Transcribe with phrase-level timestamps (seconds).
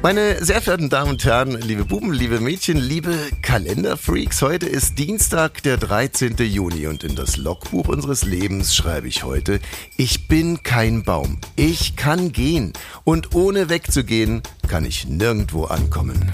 [0.00, 5.60] Meine sehr verehrten Damen und Herren, liebe Buben, liebe Mädchen, liebe Kalenderfreaks, heute ist Dienstag,
[5.64, 6.36] der 13.
[6.38, 9.58] Juni und in das Logbuch unseres Lebens schreibe ich heute,
[9.96, 16.30] ich bin kein Baum, ich kann gehen und ohne wegzugehen kann ich nirgendwo ankommen.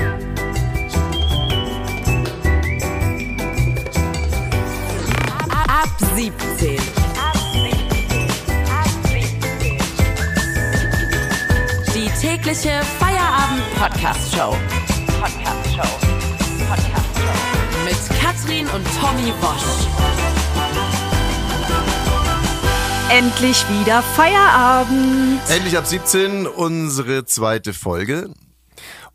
[5.48, 6.76] Ab 17.
[11.94, 12.82] Die tägliche
[13.44, 14.56] Feierabend-Podcast-Show.
[15.20, 15.98] Podcast-Show.
[16.66, 17.84] Podcast-Show.
[17.84, 19.86] Mit Katrin und Tommy Wosch.
[23.10, 25.40] Endlich wieder Feierabend.
[25.50, 28.30] Endlich ab 17 unsere zweite Folge.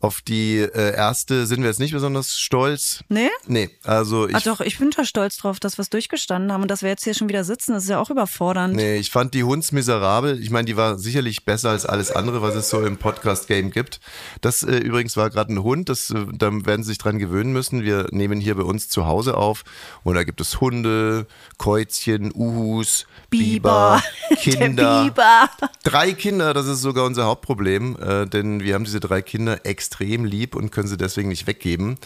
[0.00, 3.04] Auf die äh, erste sind wir jetzt nicht besonders stolz.
[3.10, 3.28] Nee?
[3.46, 6.62] Nee, also ich Ach doch, ich bin da stolz drauf, dass wir es durchgestanden haben
[6.62, 7.72] und dass wir jetzt hier schon wieder sitzen.
[7.74, 8.74] Das ist ja auch überfordernd.
[8.74, 10.42] Nee, ich fand die Hunds miserabel.
[10.42, 14.00] Ich meine, die war sicherlich besser als alles andere, was es so im Podcast-Game gibt.
[14.40, 17.52] Das äh, übrigens war gerade ein Hund, das, äh, da werden Sie sich dran gewöhnen
[17.52, 17.82] müssen.
[17.82, 19.64] Wir nehmen hier bei uns zu Hause auf
[20.02, 21.26] und da gibt es Hunde,
[21.58, 25.04] Käuzchen, Uhus, Biber, Der Kinder.
[25.04, 25.50] Biber.
[25.84, 29.60] Drei Kinder, das ist sogar unser Hauptproblem, äh, denn wir haben diese drei Kinder
[29.90, 31.96] extrem lieb und können sie deswegen nicht weggeben,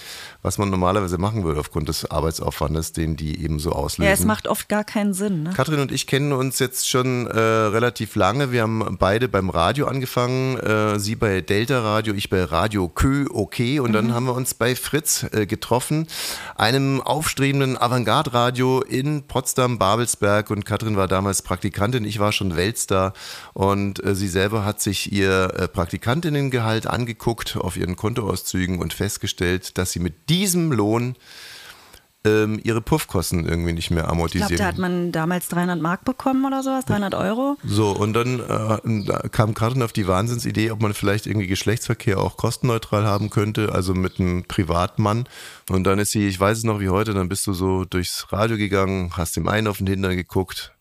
[0.43, 4.09] was man normalerweise machen würde aufgrund des Arbeitsaufwandes, den die eben so auslösen.
[4.09, 5.43] Ja, es macht oft gar keinen Sinn.
[5.43, 5.53] Ne?
[5.55, 8.53] Katrin und ich kennen uns jetzt schon äh, relativ lange.
[8.53, 10.57] Wir haben beide beim Radio angefangen.
[10.59, 13.81] Äh, sie bei Delta Radio, ich bei Radio Kö, okay.
[13.81, 16.07] Und dann haben wir uns bei Fritz äh, getroffen,
[16.57, 20.51] einem aufstrebenden Avantgarde-Radio in Potsdam-Babelsberg.
[20.51, 23.13] Und Katrin war damals Praktikantin, ich war schon Weltstar.
[23.53, 29.79] Und äh, sie selber hat sich ihr äh, Praktikantinnengehalt angeguckt auf ihren Kontoauszügen und festgestellt,
[29.79, 31.17] dass sie mit diesem Lohn
[32.27, 34.49] ähm, ihre Puffkosten irgendwie nicht mehr Ich amortisieren.
[34.49, 37.57] glaube, da hat man damals 300 Mark bekommen oder sowas, 300 Euro.
[37.65, 42.37] So, und dann äh, kam Katrin auf die Wahnsinnsidee, ob man vielleicht irgendwie Geschlechtsverkehr auch
[42.39, 45.29] kostenneutral haben könnte, also mit einem Privatmann.
[45.69, 48.27] Und dann ist sie, ich weiß es noch wie heute, dann bist du so durchs
[48.33, 50.74] Radio gegangen, hast dem einen auf den Hintern geguckt,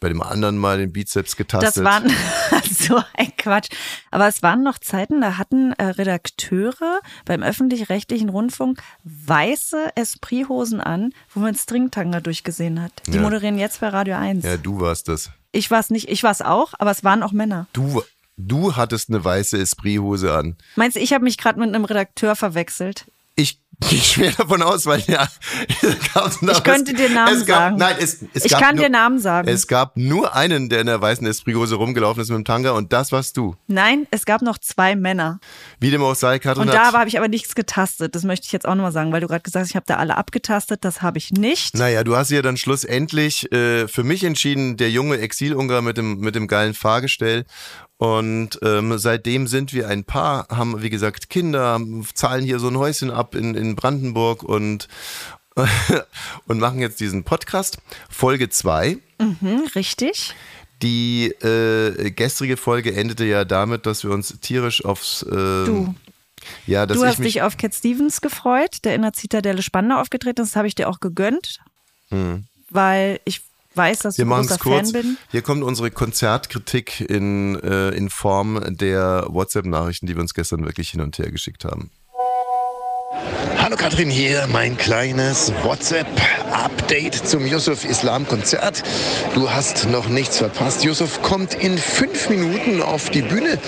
[0.00, 1.76] bei dem anderen mal den Bizeps getastet.
[1.78, 2.08] Das waren
[2.70, 3.68] so ein Quatsch.
[4.10, 11.12] Aber es waren noch Zeiten, da hatten äh, Redakteure beim öffentlich-rechtlichen Rundfunk weiße Esprit-Hosen an,
[11.34, 12.92] wo man Stringtanga durchgesehen hat.
[13.06, 13.22] Die Ja.
[13.22, 14.44] moderieren jetzt bei Radio 1.
[14.44, 15.30] ja, du warst das.
[15.52, 17.66] Ich war es nicht, ich war es auch, aber es waren auch Männer.
[17.72, 18.02] Du,
[18.36, 20.56] du hattest eine weiße Esprit-Hose an.
[20.76, 23.06] Meinst du, ich habe mich gerade mit einem Redakteur verwechselt?
[23.90, 25.28] Ich schwer davon aus, weil ja,
[25.82, 27.76] es gab noch- Ich könnte dir Namen gab, sagen.
[27.76, 29.46] Nein, es, es Ich gab kann nur, dir Namen sagen.
[29.48, 32.92] Es gab nur einen, der in der weißen Esprit-Hose rumgelaufen ist mit dem Tanga und
[32.92, 33.54] das warst du.
[33.68, 35.38] Nein, es gab noch zwei Männer.
[35.78, 38.14] Wie dem auch sei, Katrin Und da habe ich aber nichts getastet.
[38.16, 39.96] Das möchte ich jetzt auch nochmal sagen, weil du gerade gesagt hast, ich habe da
[39.96, 40.84] alle abgetastet.
[40.84, 41.76] Das habe ich nicht.
[41.76, 46.18] Naja, du hast ja dann schlussendlich äh, für mich entschieden, der junge Exil-Ungar mit dem,
[46.18, 47.44] mit dem geilen Fahrgestell.
[47.98, 51.80] Und ähm, seitdem sind wir ein Paar, haben, wie gesagt, Kinder,
[52.14, 54.88] zahlen hier so ein Häuschen ab in, in Brandenburg und,
[56.46, 57.78] und machen jetzt diesen Podcast.
[58.08, 58.98] Folge 2.
[59.20, 60.34] Hm, richtig.
[60.80, 65.22] Die äh, gestrige Folge endete ja damit, dass wir uns tierisch aufs...
[65.24, 65.94] Äh, Du.
[66.66, 70.40] Ja, dass Du hast dich auf Cat Stevens gefreut, der in der Zitadelle Spandau aufgetreten
[70.42, 70.50] ist.
[70.50, 71.58] Das habe ich dir auch gegönnt,
[72.70, 73.42] weil ich
[73.78, 74.18] weiß, dass.
[74.18, 74.90] Wir du großer kurz.
[74.90, 75.16] Fan bin.
[75.30, 80.90] Hier kommt unsere Konzertkritik in, äh, in Form der WhatsApp-Nachrichten, die wir uns gestern wirklich
[80.90, 81.90] hin und her geschickt haben.
[83.68, 88.82] Hallo Katrin hier, mein kleines WhatsApp-Update zum Yusuf Islam Konzert.
[89.34, 90.84] Du hast noch nichts verpasst.
[90.84, 93.58] Yusuf kommt in fünf Minuten auf die Bühne.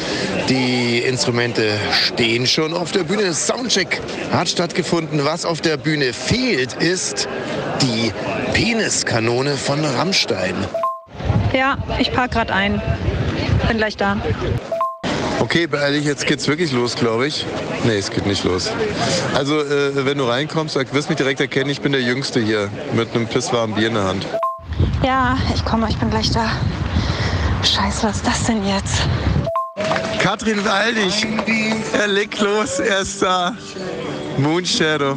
[0.48, 3.34] Die Instrumente stehen schon auf der Bühne.
[3.34, 4.00] Soundcheck
[4.32, 5.22] hat stattgefunden.
[5.26, 7.28] Was auf der Bühne fehlt, ist
[7.82, 8.10] die
[8.54, 10.54] Peniskanone von Rammstein.
[11.52, 12.80] Ja, ich park gerade ein.
[13.68, 14.16] Bin gleich da.
[15.40, 17.46] Okay, beeil dich, jetzt geht's wirklich los, glaube ich.
[17.84, 18.70] Nee, es geht nicht los.
[19.34, 22.68] Also, äh, wenn du reinkommst, du wirst mich direkt erkennen, ich bin der Jüngste hier
[22.94, 24.26] mit einem pisswarmen Bier in der Hand.
[25.02, 26.50] Ja, ich komme, ich bin gleich da.
[27.62, 29.02] Scheiße, was ist das denn jetzt?
[30.20, 31.26] Katrin, beeil dich!
[31.94, 33.54] Er legt los, er ist da.
[34.36, 35.16] Moonshadow.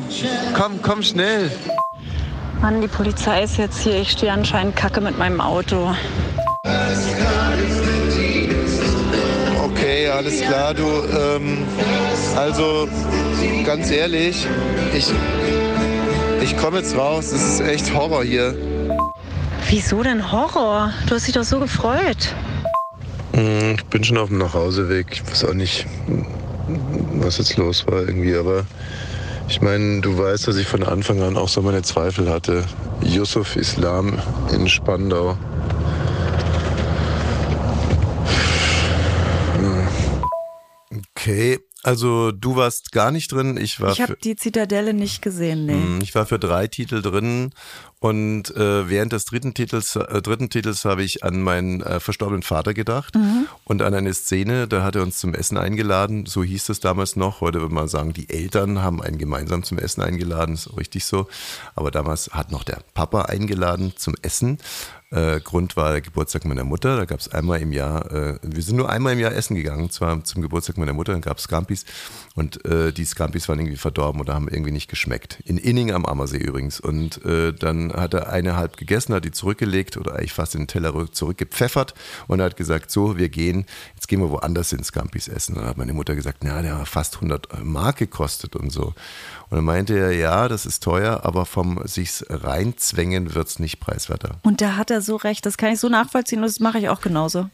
[0.57, 1.51] Komm, komm schnell.
[2.61, 3.97] Mann, die Polizei ist jetzt hier.
[3.99, 5.93] Ich stehe anscheinend kacke mit meinem Auto.
[9.83, 10.85] Okay, alles klar, du.
[10.85, 11.57] Ähm,
[12.37, 12.87] also,
[13.65, 14.47] ganz ehrlich,
[14.95, 15.11] ich,
[16.41, 17.33] ich komme jetzt raus.
[17.33, 18.55] Es ist echt Horror hier.
[19.69, 20.93] Wieso denn Horror?
[21.09, 22.33] Du hast dich doch so gefreut.
[23.33, 25.07] Hm, Ich bin schon auf dem Nachhauseweg.
[25.11, 25.85] Ich weiß auch nicht,
[27.15, 28.63] was jetzt los war irgendwie, aber
[29.49, 32.63] ich meine, du weißt, dass ich von Anfang an auch so meine Zweifel hatte.
[33.01, 34.17] Yusuf Islam
[34.53, 35.37] in Spandau.
[41.23, 43.55] Okay, Also du warst gar nicht drin.
[43.57, 43.91] Ich war.
[43.93, 45.73] Ich habe die Zitadelle nicht gesehen, nee.
[45.75, 47.51] Mm, Ich war für drei Titel drin
[47.99, 52.43] und äh, während des dritten Titels, äh, dritten Titels habe ich an meinen äh, verstorbenen
[52.43, 53.15] Vater gedacht
[53.63, 57.15] und an eine Szene, da hat er uns zum Essen eingeladen, so hieß es damals
[57.15, 57.39] noch.
[57.41, 61.27] Heute würde man sagen, die Eltern haben einen gemeinsam zum Essen eingeladen, ist richtig so.
[61.75, 64.57] Aber damals hat noch der Papa eingeladen zum Essen.
[65.13, 66.97] Äh, Grund war der Geburtstag meiner Mutter.
[66.97, 69.91] Da gab es einmal im Jahr, äh, wir sind nur einmal im Jahr essen gegangen,
[69.91, 71.85] zwar zum Geburtstag meiner Mutter, dann gab es Scampis
[72.35, 75.39] und äh, die Scampis waren irgendwie verdorben oder haben irgendwie nicht geschmeckt.
[75.45, 76.79] In Inning am Ammersee übrigens.
[76.79, 80.65] Und äh, dann hat er eine halb gegessen, hat die zurückgelegt oder eigentlich fast den
[80.67, 81.93] Teller rück- zurückgepfeffert
[82.27, 85.53] und hat gesagt, so, wir gehen, jetzt gehen wir woanders hin Scampis essen.
[85.55, 88.93] Und dann hat meine Mutter gesagt, na, der hat fast 100 Mark gekostet und so.
[89.53, 94.37] Und dann meinte er, ja, das ist teuer, aber vom sich's reinzwängen wird's nicht preiswerter.
[94.41, 96.89] Und da hat er so recht, das kann ich so nachvollziehen und das mache ich
[96.89, 97.51] auch genauso.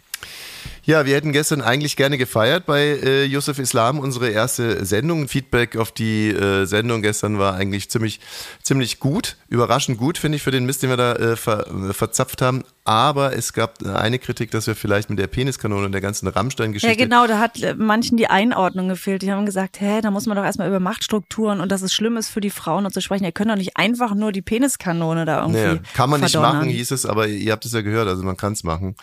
[0.89, 5.27] Ja, wir hätten gestern eigentlich gerne gefeiert bei äh, Yusuf Islam, unsere erste Sendung.
[5.27, 8.19] Feedback auf die äh, Sendung gestern war eigentlich ziemlich,
[8.63, 11.94] ziemlich gut, überraschend gut, finde ich, für den Mist, den wir da äh, ver, äh,
[11.94, 12.63] verzapft haben.
[12.86, 17.00] Aber es gab eine Kritik, dass wir vielleicht mit der Peniskanone und der ganzen Rammstein-Geschichte.
[17.00, 19.21] Ja, genau, da hat äh, manchen die Einordnung gefehlt.
[19.21, 22.18] Die haben gesagt, hä, da muss man doch erstmal über Machtstrukturen und dass es schlimm
[22.18, 23.25] ist für die Frauen und zu sprechen.
[23.25, 25.62] Ihr könnt doch nicht einfach nur die Peniskanone da irgendwie.
[25.62, 26.57] Naja, kann man nicht verdonnern.
[26.57, 28.95] machen, hieß es, aber ihr habt es ja gehört, also man kann es machen.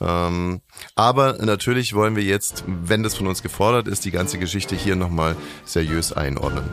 [0.00, 0.60] Ähm,
[0.94, 4.96] aber natürlich wollen wir jetzt, wenn das von uns gefordert ist, die ganze Geschichte hier
[4.96, 6.64] nochmal seriös einordnen.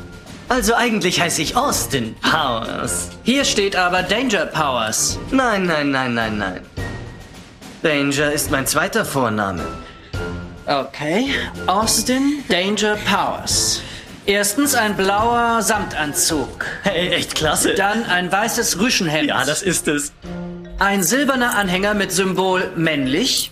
[0.50, 3.10] Also eigentlich heiße ich Austin Powers.
[3.24, 5.18] Hier steht aber Danger Powers.
[5.32, 6.62] Nein, nein, nein, nein, nein.
[7.82, 9.66] Danger ist mein zweiter Vorname.
[10.66, 11.34] Okay.
[11.68, 13.82] Austin Danger Powers.
[14.26, 16.66] Erstens ein blauer Samtanzug.
[16.84, 17.74] Hey, echt klasse.
[17.74, 19.30] Dann ein weißes Rüschenhemd.
[19.30, 20.14] ja, das ist es.
[20.80, 23.52] Ein silberner Anhänger mit Symbol männlich.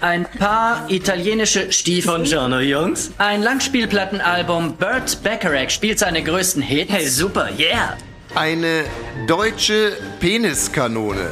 [0.00, 2.22] Ein paar italienische Von Stiefel.
[2.24, 3.10] Giorno, Jungs.
[3.18, 6.92] Ein Langspielplattenalbum Burt Bacharach spielt seine größten Hits.
[6.92, 7.96] Hey, super, yeah.
[8.34, 8.84] Eine
[9.26, 11.30] deutsche Peniskanone.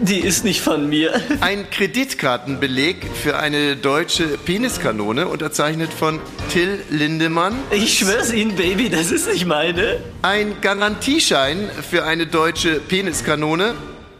[0.00, 1.20] Die ist nicht von mir.
[1.40, 7.54] Ein Kreditkartenbeleg für eine deutsche Peniskanone, unterzeichnet von Till Lindemann.
[7.70, 9.98] Ich schwör's Ihnen, Baby, das ist nicht meine.
[10.22, 13.74] Ein Garantieschein für eine deutsche Peniskanone,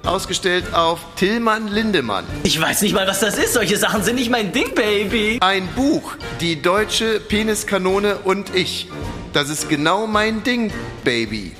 [0.04, 2.24] ausgestellt auf Tillmann Lindemann.
[2.42, 3.54] Ich weiß nicht mal, was das ist.
[3.54, 5.38] Solche Sachen sind nicht mein Ding, Baby.
[5.40, 8.88] Ein Buch, die deutsche Peniskanone und ich.
[9.32, 10.72] Das ist genau mein Ding,
[11.04, 11.52] Baby.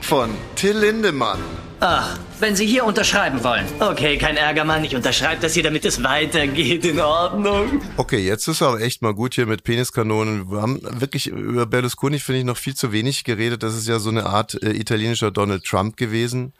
[0.00, 1.38] Von Till Lindemann.
[1.80, 3.66] Ach, Wenn Sie hier unterschreiben wollen.
[3.80, 4.84] okay, kein Ärger, Mann.
[4.84, 6.84] Ich unterschreibe das hier, damit es weitergeht.
[6.84, 7.80] In Ordnung.
[7.96, 10.50] Okay, jetzt ist aber echt mal gut hier mit Peniskanonen.
[10.50, 13.62] Wir haben wirklich über Berlusconi, finde ich, noch viel zu wenig geredet.
[13.62, 16.52] Das ist ja so eine Art äh, italienischer Donald Trump gewesen.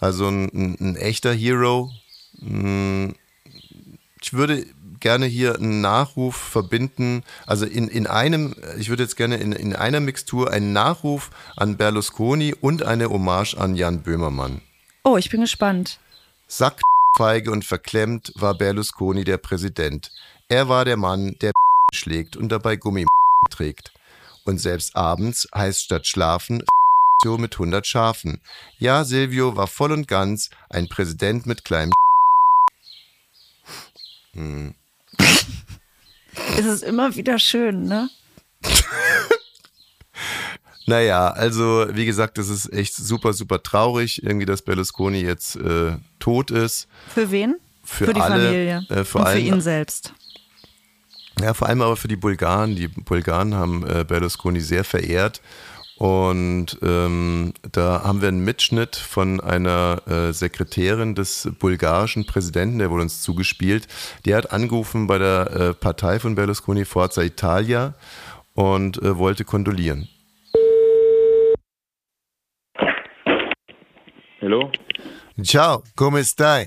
[0.00, 1.90] Also ein, ein, ein echter Hero.
[2.40, 3.10] Mm,
[4.22, 4.64] Ich würde
[4.98, 9.74] gerne hier einen Nachruf verbinden, also in, in einem, ich würde jetzt gerne in, in
[9.74, 14.60] einer Mixtur einen Nachruf an Berlusconi und eine Hommage an Jan Böhmermann.
[15.04, 15.98] Oh, ich bin gespannt.
[16.46, 16.80] Sack,
[17.16, 20.12] feige und verklemmt war Berlusconi der Präsident.
[20.48, 21.52] Er war der Mann, der
[21.92, 23.04] schlägt und dabei Gummi
[23.50, 23.92] trägt.
[24.44, 26.62] Und selbst abends heißt statt schlafen
[27.24, 28.40] mit 100 Schafen.
[28.78, 31.92] Ja, Silvio war voll und ganz ein Präsident mit kleinem
[36.56, 38.08] Es ist immer wieder schön, ne?
[40.86, 45.92] Naja, also wie gesagt, es ist echt super, super traurig, irgendwie, dass Berlusconi jetzt äh,
[46.18, 46.88] tot ist.
[47.14, 47.56] Für wen?
[47.84, 48.86] Für die alle, Familie.
[48.88, 50.12] äh, vor und für allem- ihn selbst.
[51.40, 52.76] Ja, vor allem aber für die Bulgaren.
[52.76, 55.40] Die Bulgaren haben äh, Berlusconi sehr verehrt.
[55.96, 62.90] Und ähm, da haben wir einen Mitschnitt von einer äh, Sekretärin des bulgarischen Präsidenten, der
[62.90, 63.86] wurde uns zugespielt.
[64.24, 67.94] Die hat angerufen bei der äh, Partei von Berlusconi, Forza Italia,
[68.54, 70.08] und äh, wollte kondolieren.
[74.42, 74.70] Hello?
[75.44, 76.66] Ciao, come stai?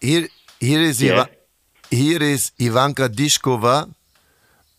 [0.00, 0.26] Here,
[0.60, 1.12] here is, Yeah.
[1.12, 1.28] Iva-
[1.90, 3.76] here is Ivanka Dishkova,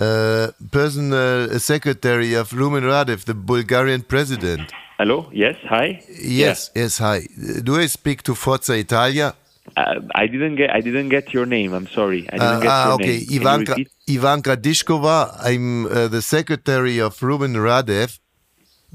[0.01, 4.71] uh, personal secretary of Rumen Radev, the Bulgarian president.
[4.97, 5.29] Hello?
[5.31, 6.01] Yes, hi.
[6.21, 7.27] Yes, yes, hi.
[7.63, 9.33] Do I speak to Forza Italia?
[9.77, 11.73] Uh, I didn't get I didn't get your name.
[11.73, 12.27] I'm sorry.
[12.31, 13.17] I didn't Uh, get ah, your okay.
[13.17, 13.39] name.
[13.39, 13.75] Ivanka?
[14.07, 15.17] Ivanka Dishkova.
[15.49, 18.19] I'm uh, the secretary of Ruben Radev,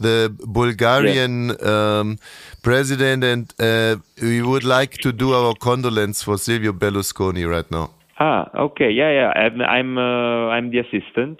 [0.00, 0.16] the
[0.60, 1.34] Bulgarian
[1.72, 2.18] um,
[2.62, 7.86] president, and uh, we would like to do our condolence for Silvio Berlusconi right now.
[8.18, 8.90] Ah, okay.
[9.00, 9.30] Yeah, yeah.
[9.42, 11.38] I'm I'm, uh, I'm the assistant.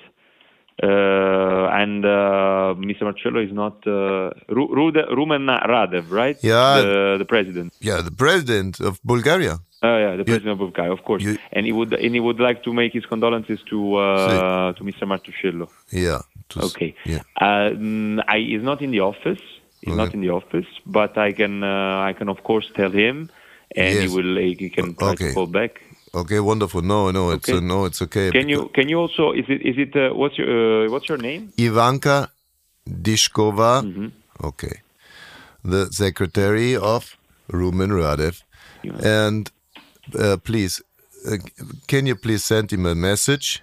[0.83, 3.02] Uh, and uh, Mr.
[3.02, 6.38] Marcello is not uh, Rude, Rumen Radev, right?
[6.43, 6.81] Yeah.
[6.81, 7.75] the, the president.
[7.81, 9.59] Yeah, the president of Bulgaria.
[9.83, 11.23] Oh yeah, the president of Bulgaria, of course.
[11.23, 14.83] you- and he would and he would like to make his condolences to uh, to
[14.88, 15.02] Mr.
[15.12, 15.69] Martuscello.
[16.07, 16.21] Yeah.
[16.57, 16.95] Okay.
[17.04, 17.23] Yeah.
[17.40, 19.40] Um, I, he's not in the office.
[19.83, 23.30] He's not in the office, but I can uh, I can of course tell him,
[23.75, 25.28] and he will he can try Okay.
[25.28, 25.80] to call back.
[26.12, 26.83] Okay, wonderful.
[26.83, 27.59] No, no, it's Okay.
[27.59, 28.30] uh, no, it's okay.
[28.30, 31.19] Can you can you also is it is it uh, what's your uh, what's your
[31.19, 31.52] name?
[31.57, 32.28] Ivanka
[32.87, 33.83] Dishkova.
[33.83, 34.09] Mm-hmm.
[34.45, 34.80] Okay.
[35.64, 37.16] The secretary of
[37.50, 38.42] Rumen Radev.
[39.04, 39.50] And
[40.19, 40.83] uh, please,
[41.30, 41.37] uh,
[41.87, 43.62] can you please send him a message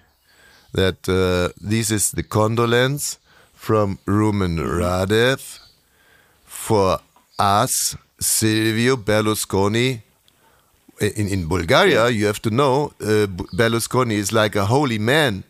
[0.72, 3.18] that uh, this is the condolence
[3.54, 5.58] from Rumen Radev
[6.44, 6.98] for
[7.38, 10.02] us, Silvio Berlusconi.
[11.00, 15.44] In, in Bulgaria, you have to know, uh, Berlusconi is like a holy man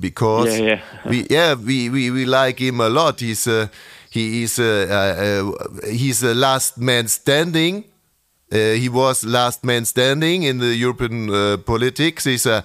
[0.00, 0.80] because Yeah, yeah.
[1.10, 3.20] we yeah we, we, we like him a lot.
[3.20, 3.68] He's uh,
[4.10, 7.84] he is uh, uh, he's a last man standing.
[8.52, 12.24] Uh, he was last man standing in the European uh, politics.
[12.24, 12.64] He's a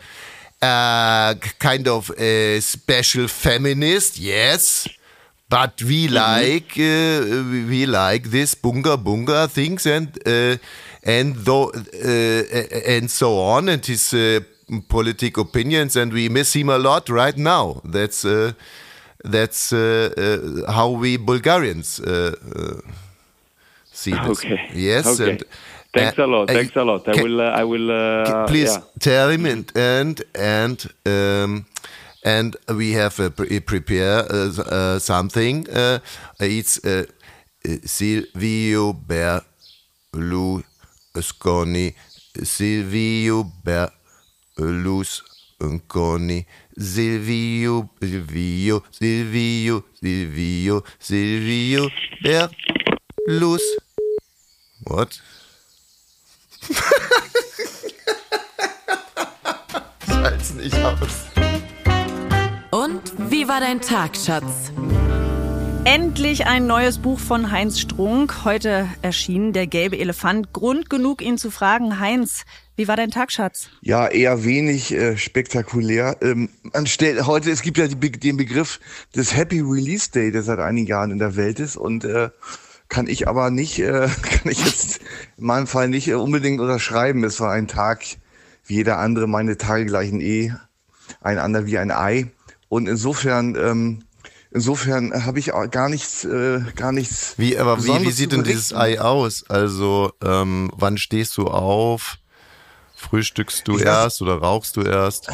[0.61, 4.87] uh, kind of a special feminist, yes.
[5.49, 10.57] But we like uh, we like this bunga bunga things and uh,
[11.03, 14.13] and though and so on and his
[14.89, 17.81] politic opinions and we miss him a lot right now.
[17.85, 18.51] That's uh,
[19.23, 22.35] that's uh, uh, how we Bulgarians uh,
[23.91, 24.43] see this.
[24.43, 24.69] Okay.
[24.73, 25.07] Yes.
[25.07, 25.31] Okay.
[25.31, 25.43] And,
[25.97, 26.49] Thanks uh, a lot.
[26.49, 27.07] uh, Thanks a lot.
[27.07, 27.41] I can- will.
[27.41, 27.91] Uh, I will.
[27.91, 28.81] Uh, please yeah.
[28.99, 31.65] tell him and and and um,
[32.23, 35.67] and we have uh, pre- prepare uh, something.
[35.69, 35.99] Uh,
[36.39, 36.79] it's
[37.85, 38.93] Silvio
[40.13, 41.95] Berlusconi.
[42.43, 43.43] Silvio
[44.57, 46.45] Berlusconi.
[46.79, 51.89] Silvio, Silvio, Silvio, Silvio, Silvio
[52.21, 53.61] Berlus.
[54.83, 55.19] What?
[60.07, 61.25] Schalt's nicht aus.
[62.71, 64.71] Und wie war dein Tag, Schatz?
[65.85, 68.43] Endlich ein neues Buch von Heinz Strunk.
[68.43, 70.51] Heute erschienen Der gelbe Elefant.
[70.51, 72.01] Grund genug, ihn zu fragen.
[72.01, 72.43] Heinz,
[72.75, 73.69] wie war dein Tag, Schatz?
[73.81, 76.17] Ja, eher wenig äh, spektakulär.
[76.21, 78.81] Ähm, man stellt heute, es gibt ja die, den Begriff
[79.15, 82.29] des Happy Release Day, der seit einigen Jahren in der Welt ist und äh,
[82.89, 84.99] kann ich aber nicht, äh, kann ich jetzt
[85.37, 87.23] in meinem Fall nicht äh, unbedingt unterschreiben.
[87.23, 88.03] Es war ein Tag
[88.65, 90.53] wie jeder andere, meine Tage gleichen eh,
[91.21, 92.27] ein anderer wie ein Ei.
[92.69, 94.03] Und insofern, ähm,
[94.51, 97.35] insofern habe ich auch gar nichts, äh, gar nichts.
[97.37, 98.73] Wie, aber wie, wie sieht denn dieses.
[98.73, 99.45] Ei aus?
[99.49, 102.17] Also, ähm, wann stehst du auf?
[102.95, 105.29] Frühstückst du Ich weiß- erst oder rauchst du erst?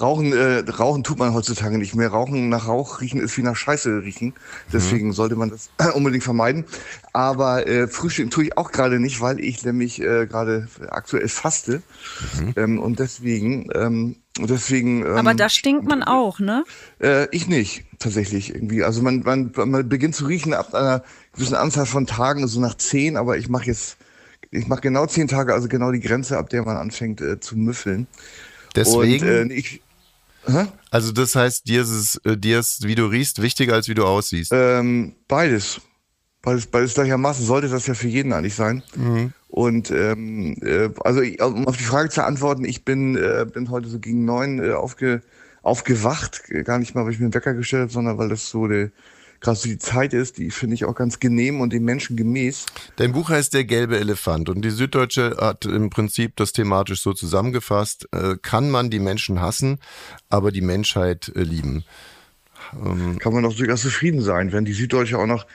[0.00, 2.08] Rauchen, äh, Rauchen tut man heutzutage nicht mehr.
[2.08, 4.34] Rauchen nach Rauch riechen ist wie nach Scheiße riechen.
[4.72, 6.64] Deswegen sollte man das unbedingt vermeiden.
[7.12, 11.82] Aber äh, Frühstücken tue ich auch gerade nicht, weil ich nämlich äh, gerade aktuell faste.
[12.56, 15.02] Ähm, und deswegen, ähm, deswegen.
[15.02, 16.64] Ähm, Aber da stinkt man auch, ne?
[17.00, 18.84] äh, ich nicht, tatsächlich irgendwie.
[18.84, 22.76] Also man, man, man beginnt zu riechen ab einer gewissen Anzahl von Tagen, so nach
[22.76, 23.96] zehn, aber ich mache jetzt,
[24.50, 27.56] ich mache genau zehn Tage, also genau die Grenze, ab der man anfängt äh, zu
[27.56, 28.06] müffeln.
[28.74, 29.80] Deswegen, Und äh, ich,
[30.46, 30.66] hä?
[30.90, 33.94] also das heißt, dir ist, es, äh, dir ist, wie du riechst, wichtiger als wie
[33.94, 34.52] du aussiehst.
[34.54, 35.80] Ähm, beides.
[36.42, 38.82] Beides, beides gleichermaßen sollte das ja für jeden eigentlich sein.
[39.48, 43.70] Und ähm, äh, also ich, um auf die Frage zu antworten, ich bin, äh, bin
[43.70, 45.22] heute so gegen neun äh, aufge,
[45.62, 48.68] aufgewacht, gar nicht mal, weil ich mir einen Wecker gestellt habe, sondern weil das so
[48.68, 48.90] die,
[49.46, 52.66] gerade so die Zeit ist, die finde ich auch ganz genehm und dem Menschen gemäß.
[52.96, 57.12] Dein Buch heißt Der gelbe Elefant und die Süddeutsche hat im Prinzip das thematisch so
[57.12, 58.08] zusammengefasst.
[58.12, 59.78] Äh, kann man die Menschen hassen,
[60.28, 61.84] aber die Menschheit äh, lieben?
[63.20, 65.46] kann man doch durchaus zufrieden sein, wenn die Süddeutsche auch noch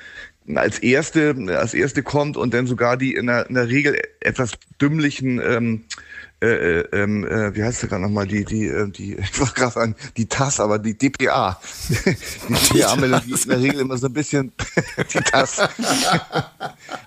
[0.55, 4.53] als erste, als erste kommt und dann sogar die in der, in der Regel etwas
[4.79, 5.83] dümmlichen, ähm,
[6.41, 9.53] äh, äh, ähm, äh, wie heißt der gerade nochmal, die, die, äh, die, ich wollte
[9.53, 11.59] gerade sagen, die TAS, aber die DPA.
[12.73, 14.51] Die DPA-Melodie ist in der Regel immer so ein bisschen
[15.13, 15.61] die TAS.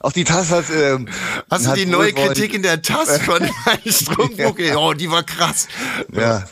[0.01, 1.09] Auch die TAS hat, ähm,
[1.51, 3.43] Hast du die neue Kritik in der TAS von
[3.87, 4.57] Strumpfbuch?
[4.77, 5.69] Oh, die war krass.
[6.13, 6.45] Ja,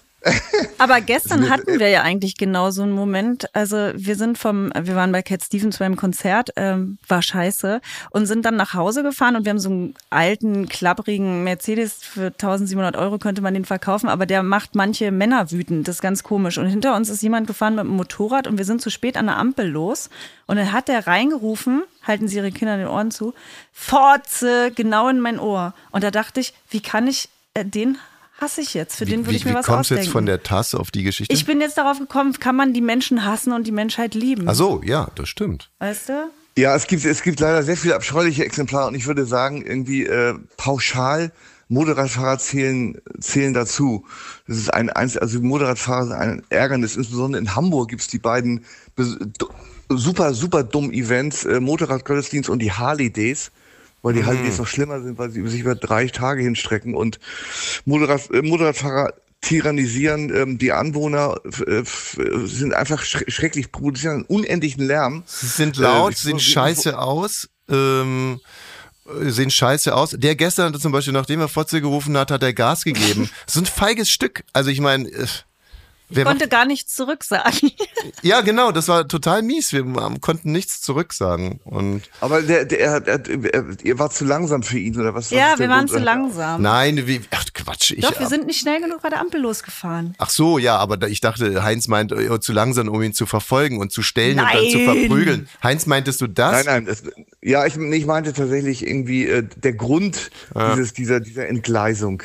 [0.78, 3.46] Aber gestern hatten wir ja eigentlich genau so einen Moment.
[3.54, 8.26] Also wir sind vom, wir waren bei Cat Stevens beim Konzert, ähm, war scheiße und
[8.26, 12.96] sind dann nach Hause gefahren und wir haben so einen alten, klapprigen Mercedes für 1700
[12.96, 15.88] Euro könnte man den verkaufen, aber der macht manche Männer wütend.
[15.88, 16.58] Das ist ganz komisch.
[16.58, 19.26] Und hinter uns ist jemand gefahren mit dem Motorrad und wir sind zu spät an
[19.26, 20.10] der Ampel los
[20.46, 23.34] und dann hat der reingerufen, halten Sie Ihre Kinder den Ohren zu,
[23.72, 25.74] Forze, genau in mein Ohr.
[25.90, 27.98] Und da dachte ich, wie kann ich äh, den
[28.42, 28.96] hasse ich jetzt.
[28.96, 30.04] Für Wie, den würde wie, ich mir wie was kommst du ausdenken.
[30.04, 31.34] jetzt von der Tasse auf die Geschichte?
[31.34, 34.48] ich bin jetzt darauf gekommen, kann man die Menschen hassen und die Menschheit lieben?
[34.48, 35.70] Ach so, ja, das stimmt.
[35.78, 36.30] Weißt du?
[36.58, 40.04] Ja, es gibt, es gibt leider sehr viele abscheuliche Exemplare und ich würde sagen, irgendwie
[40.04, 41.32] äh, pauschal
[41.68, 44.04] Motorradfahrer zählen, zählen dazu.
[44.46, 46.96] Das ist ein, eins, also Motorradfahrer sind ein Ärgernis.
[46.96, 48.66] Insbesondere in Hamburg gibt's die beiden
[49.88, 53.50] super, super dummen Events, äh, Motorradgottesdienst und die Harley Days.
[54.02, 57.20] Weil die Harley Days noch schlimmer sind, weil sie sich über drei Tage hinstrecken und
[57.84, 61.82] Motorrad, äh, Motorradfahrer tyrannisieren ähm, die Anwohner, äh,
[62.44, 65.24] sind einfach schre schrecklich, produzieren einen unendlichen Lärm.
[65.26, 68.40] Sie sind laut, Äh, sehen scheiße aus, ähm,
[69.06, 70.16] äh, sehen scheiße aus.
[70.16, 73.28] Der gestern zum Beispiel, nachdem er Fotze gerufen hat, hat er Gas gegeben.
[73.46, 74.44] so ein feiges Stück.
[74.52, 75.10] Also ich meine,
[76.14, 77.70] wer Konnte gar nichts zurücksagen.
[78.22, 79.72] ja genau, das war total mies.
[79.72, 79.84] Wir
[80.20, 81.60] konnten nichts zurücksagen.
[81.64, 85.22] Und Aber der, der, er, er, er, ihr war zu langsam für ihn oder was?
[85.22, 85.98] was ja, der wir waren Grund?
[85.98, 86.62] zu langsam.
[86.62, 87.92] nein, wie, ach Quatsch.
[87.92, 90.14] Ich, Doch, wir sind nicht schnell genug bei der Ampel losgefahren.
[90.18, 93.26] Ach so, ja, aber da, ich dachte, Heinz meint äh, zu langsam, um ihn zu
[93.26, 94.98] verfolgen und zu stellen und dann zu Nein.
[94.98, 95.48] verprügeln.
[95.62, 96.64] Heinz, meintest du das?
[96.64, 97.02] Nein, nein, das,
[97.40, 102.22] ja, ich, ich meinte tatsächlich irgendwie äh, der Grund dieses, dieser, dieser Entgleisung.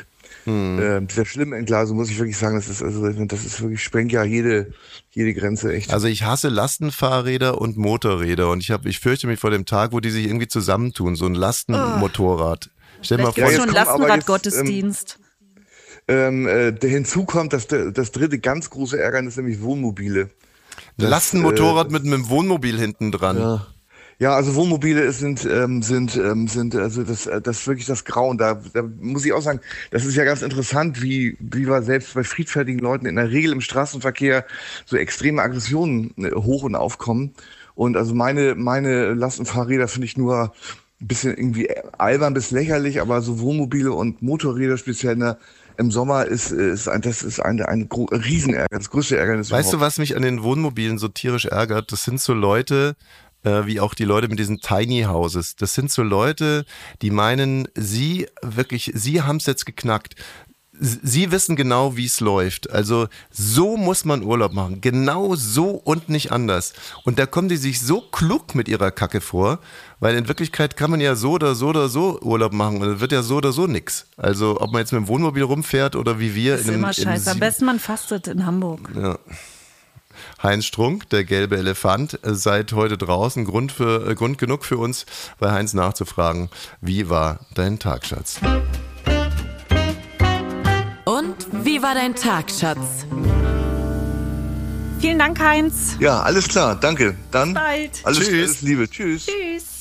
[0.47, 0.79] Hm.
[0.79, 4.13] Äh, dieser schlimmen Entgleisung, muss ich wirklich sagen, das ist, also, das ist wirklich, sprengt
[4.13, 4.71] ja jede,
[5.09, 5.91] jede Grenze echt.
[5.91, 9.91] Also ich hasse Lastenfahrräder und Motorräder und ich habe, ich fürchte mich vor dem Tag,
[9.91, 12.69] wo die sich irgendwie zusammentun, so ein Lastenmotorrad.
[13.01, 15.19] Stell dir mal vor, schon kommen aber Lastenradgottesdienst.
[16.07, 20.29] Ähm, äh, der hinzu kommt, dass der, das dritte ganz große Ärgernis, nämlich Wohnmobile.
[20.97, 23.37] ein Lastenmotorrad äh, mit einem Wohnmobil hinten dran.
[23.37, 23.67] Ja.
[24.19, 28.03] Ja, also Wohnmobile sind ähm, sind ähm, sind also das äh, das ist wirklich das
[28.03, 28.39] Grauen.
[28.39, 29.59] Da, da muss ich auch sagen,
[29.91, 33.51] das ist ja ganz interessant, wie wie wir selbst bei friedfertigen Leuten in der Regel
[33.51, 34.45] im Straßenverkehr
[34.85, 37.35] so extreme Aggressionen äh, hoch und aufkommen.
[37.75, 40.51] Und also meine meine Lastenfahrräder finde ich nur
[40.99, 41.69] ein bisschen irgendwie
[41.99, 45.37] albern bis lächerlich, aber so Wohnmobile und Motorräder speziell in der,
[45.77, 49.51] im Sommer ist ist ein das ist ein ein, Riesenärger, das größte Ärgernis.
[49.51, 49.91] Weißt du, überhaupt.
[49.91, 51.91] was mich an den Wohnmobilen so tierisch ärgert?
[51.91, 52.95] Das sind so Leute,
[53.47, 55.55] äh, wie auch die Leute mit diesen Tiny Houses.
[55.55, 56.65] Das sind so Leute,
[57.01, 60.15] die meinen, sie wirklich, sie haben es jetzt geknackt.
[60.79, 62.69] Sie wissen genau, wie es läuft.
[62.69, 64.79] Also so muss man Urlaub machen.
[64.79, 66.73] Genau so und nicht anders.
[67.03, 69.57] Und da kommen die sich so klug mit ihrer Kacke vor,
[69.99, 72.99] weil in Wirklichkeit kann man ja so oder so oder so Urlaub machen und es
[72.99, 74.05] wird ja so oder so nix.
[74.17, 76.83] Also ob man jetzt mit dem Wohnmobil rumfährt oder wie wir Das ist in einem-
[76.83, 77.31] immer im scheiße.
[77.31, 78.81] Am besten man fastet in Hamburg.
[78.95, 79.17] ja.
[80.41, 83.45] Heinz Strunk, der gelbe Elefant, äh, seid heute draußen.
[83.45, 85.05] Grund, für, äh, Grund genug für uns,
[85.39, 86.49] bei Heinz nachzufragen,
[86.81, 88.39] wie war dein Tag, Schatz?
[91.05, 93.05] Und wie war dein Tag, Schatz?
[94.99, 95.95] Vielen Dank, Heinz.
[95.99, 97.15] Ja, alles klar, danke.
[97.31, 98.01] Dann Bald.
[98.03, 98.31] alles, Tschüss.
[98.31, 98.89] alles Liebe.
[98.89, 99.25] Tschüss.
[99.25, 99.76] Tschüss.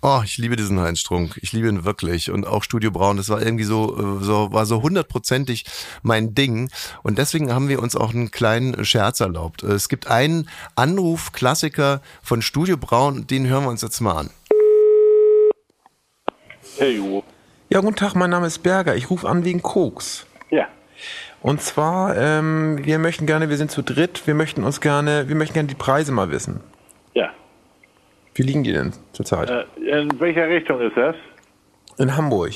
[0.00, 1.40] Oh, ich liebe diesen Heinz Strunk.
[1.42, 2.30] Ich liebe ihn wirklich.
[2.30, 5.64] Und auch Studio Braun, das war irgendwie so, äh, so war so hundertprozentig
[6.02, 6.70] mein Ding.
[7.02, 9.64] Und deswegen haben wir uns auch einen kleinen Scherz erlaubt.
[9.64, 14.30] Es gibt einen Anruf-Klassiker von Studio Braun, den hören wir uns jetzt mal an.
[16.76, 17.22] Hey, Juhu.
[17.68, 18.94] Ja, guten Tag, mein Name ist Berger.
[18.94, 20.26] Ich rufe an wegen Koks.
[20.50, 20.68] Ja.
[21.42, 25.34] Und zwar, ähm, wir möchten gerne, wir sind zu dritt, wir möchten uns gerne, wir
[25.34, 26.60] möchten gerne die Preise mal wissen.
[28.38, 29.50] Wie liegen die denn zurzeit?
[29.50, 31.16] Äh, in welcher Richtung ist das?
[31.98, 32.52] In Hamburg.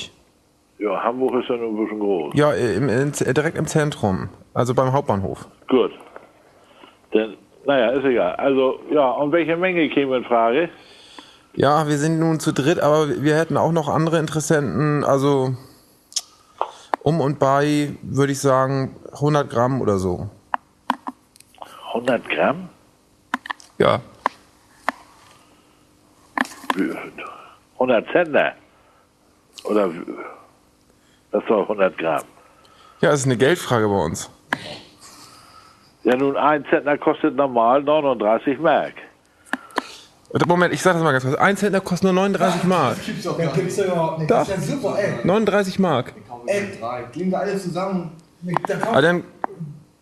[0.79, 2.33] Ja, Hamburg ist ja nur ein bisschen groß.
[2.35, 5.45] Ja, im, im, direkt im Zentrum, also beim Hauptbahnhof.
[5.67, 5.91] Gut.
[7.13, 8.33] Denn, naja, ist egal.
[8.35, 10.69] Also, ja, und welche Menge käme in Frage?
[11.53, 15.53] Ja, wir sind nun zu dritt, aber wir hätten auch noch andere Interessenten, also
[17.03, 20.29] um und bei, würde ich sagen, 100 Gramm oder so.
[21.93, 22.69] 100 Gramm?
[23.77, 23.99] Ja.
[27.73, 28.53] 100 Zentner?
[29.63, 29.89] Oder
[31.31, 32.23] das war 100 Gramm?
[33.01, 34.29] Ja, das ist eine Geldfrage bei uns.
[36.03, 38.93] Ja, nun, ein Zentner kostet normal 39 Mark.
[40.47, 41.35] Moment, ich sag das mal ganz kurz.
[41.35, 42.97] Ein Zentner kostet nur 39 Mark.
[43.05, 43.55] Gibt's doch gar
[44.17, 44.29] nicht.
[44.29, 45.25] Das ist ja super, ey.
[45.25, 46.13] 39 Mark.
[46.47, 46.69] Ey,
[47.13, 48.11] legen wir alle zusammen.
[48.67, 49.23] Dann Aber kauf, dann,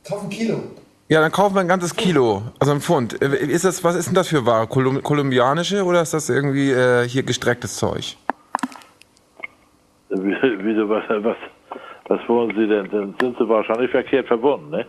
[0.08, 0.64] kauf ein Kilo.
[1.12, 3.22] Ja, dann kaufen wir ein ganzes Kilo, also ein Pfund.
[3.22, 4.66] Äh, Ist das, was ist denn das für Ware?
[4.68, 8.16] Kolum kolumbianische oder ist das irgendwie äh, hier gestrecktes Zeug?
[10.10, 11.38] Wie- Wieso, was, was,
[12.08, 12.90] was wollen Sie denn?
[12.92, 14.86] Dann sind Sie wahrscheinlich verkehrt verbunden, ne?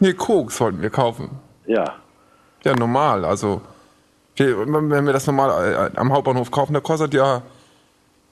[0.00, 1.30] Nee, Koks wollten wir kaufen.
[1.66, 1.84] Ja.
[2.64, 3.60] Ja, normal, also
[4.36, 7.42] wenn wir das normal äh, am Hauptbahnhof kaufen, da kostet ja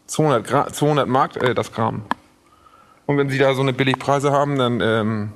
[0.06, 2.02] 200, Gra 200 Mark äh, das Gramm.
[3.06, 5.32] Und wenn Sie da so eine Billigpreise haben, dann ähm,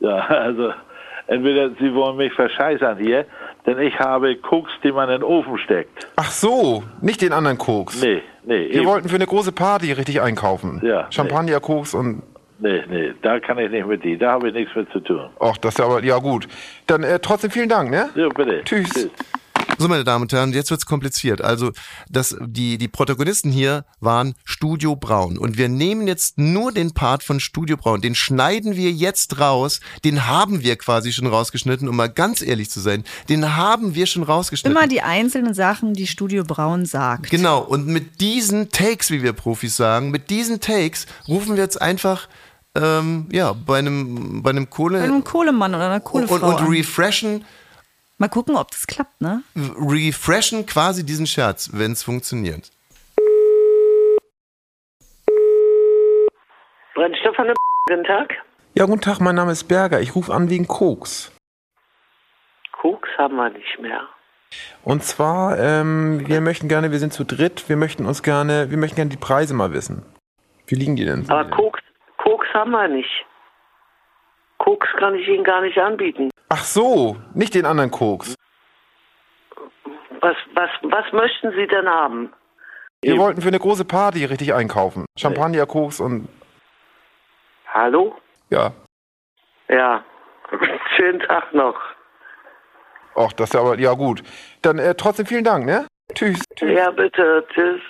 [0.00, 0.72] Ja, also
[1.26, 3.26] entweder Sie wollen mich verscheißern hier,
[3.66, 6.06] denn ich habe Koks, die man in den Ofen steckt.
[6.16, 8.02] Ach so, nicht den anderen Koks.
[8.02, 8.68] Nee, nee.
[8.68, 8.86] Wir eben.
[8.86, 10.80] wollten für eine große Party richtig einkaufen.
[10.84, 12.22] Ja, Champagner, Koks und
[12.60, 14.16] Nee, nee, da kann ich nicht mit die.
[14.16, 15.28] Da habe ich nichts mit zu tun.
[15.40, 16.46] Ach, das ist ja aber, ja gut.
[16.86, 18.10] Dann äh, trotzdem vielen Dank, ne?
[18.14, 18.62] Ja, bitte.
[18.64, 19.10] Tschüss.
[19.78, 21.42] So, meine Damen und Herren, jetzt wird's kompliziert.
[21.42, 21.72] Also,
[22.08, 25.38] das, die, die Protagonisten hier waren Studio Braun.
[25.38, 28.00] Und wir nehmen jetzt nur den Part von Studio Braun.
[28.00, 29.80] Den schneiden wir jetzt raus.
[30.04, 33.04] Den haben wir quasi schon rausgeschnitten, um mal ganz ehrlich zu sein.
[33.28, 34.76] Den haben wir schon rausgeschnitten.
[34.76, 37.30] Immer die einzelnen Sachen, die Studio Braun sagt.
[37.30, 41.80] Genau, und mit diesen Takes, wie wir Profis sagen, mit diesen Takes rufen wir jetzt
[41.80, 42.28] einfach
[42.76, 44.98] ähm, ja, bei einem, bei einem Kohle.
[44.98, 46.48] Bei einem Kohlemann oder einer und, Kohlefrau.
[46.48, 46.66] und an.
[46.68, 47.44] refreshen,
[48.18, 49.42] Mal gucken, ob das klappt, ne?
[49.56, 52.70] refreshen quasi diesen Scherz, wenn es funktioniert.
[56.94, 57.54] Brennstoff von der
[57.86, 58.32] Guten Tag.
[58.74, 60.00] Ja, guten Tag, mein Name ist Berger.
[60.00, 61.36] Ich rufe an wegen Koks.
[62.72, 64.00] Koks haben wir nicht mehr.
[64.84, 68.78] Und zwar, ähm, wir möchten gerne, wir sind zu dritt, wir möchten uns gerne, wir
[68.78, 70.02] möchten gerne die Preise mal wissen.
[70.66, 71.28] Wie liegen die denn?
[71.28, 71.80] Aber Koks,
[72.16, 73.26] Koks haben wir nicht.
[74.64, 76.30] Koks kann ich Ihnen gar nicht anbieten.
[76.48, 78.34] Ach so, nicht den anderen Koks.
[80.20, 82.32] Was, was, was möchten Sie denn haben?
[83.02, 85.04] Wir wollten für eine große Party richtig einkaufen.
[85.18, 86.28] Champagner, Koks und
[87.72, 88.16] Hallo?
[88.50, 88.72] ja.
[89.68, 90.04] Ja.
[90.96, 91.76] Schönen Tag noch.
[93.16, 94.22] Ach, das ist ja aber, ja gut.
[94.62, 95.86] Dann äh, trotzdem vielen Dank, ne?
[96.14, 96.42] Tschüss.
[96.60, 97.46] Ja, bitte.
[97.52, 97.80] Tschüss.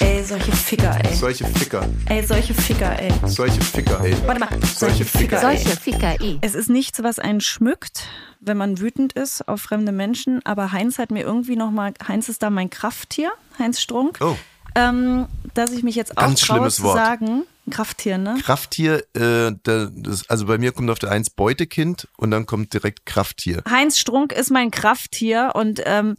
[0.00, 1.14] Ey, solche Ficker, ey.
[1.14, 1.88] Solche Ficker.
[2.06, 3.12] Ey, solche Ficker, ey.
[3.26, 4.14] Solche Ficker, ey.
[4.26, 4.48] Warte mal.
[4.76, 5.40] Solche Ficker.
[5.40, 6.38] Solche Ficker, ey.
[6.40, 8.04] Es ist nichts, was einen schmückt,
[8.40, 10.40] wenn man wütend ist auf fremde Menschen.
[10.44, 14.18] Aber Heinz hat mir irgendwie nochmal, Heinz ist da mein Krafttier, Heinz Strunk.
[14.20, 14.36] Oh.
[14.74, 16.96] Ähm, dass ich mich jetzt auch Ganz traue schlimmes zu Wort.
[16.96, 18.36] sagen, ein Krafttier, ne?
[18.40, 22.72] Krafttier, äh, da, das, also bei mir kommt auf der Eins Beutekind und dann kommt
[22.72, 23.62] direkt Krafttier.
[23.68, 26.16] Heinz Strunk ist mein Krafttier und ähm,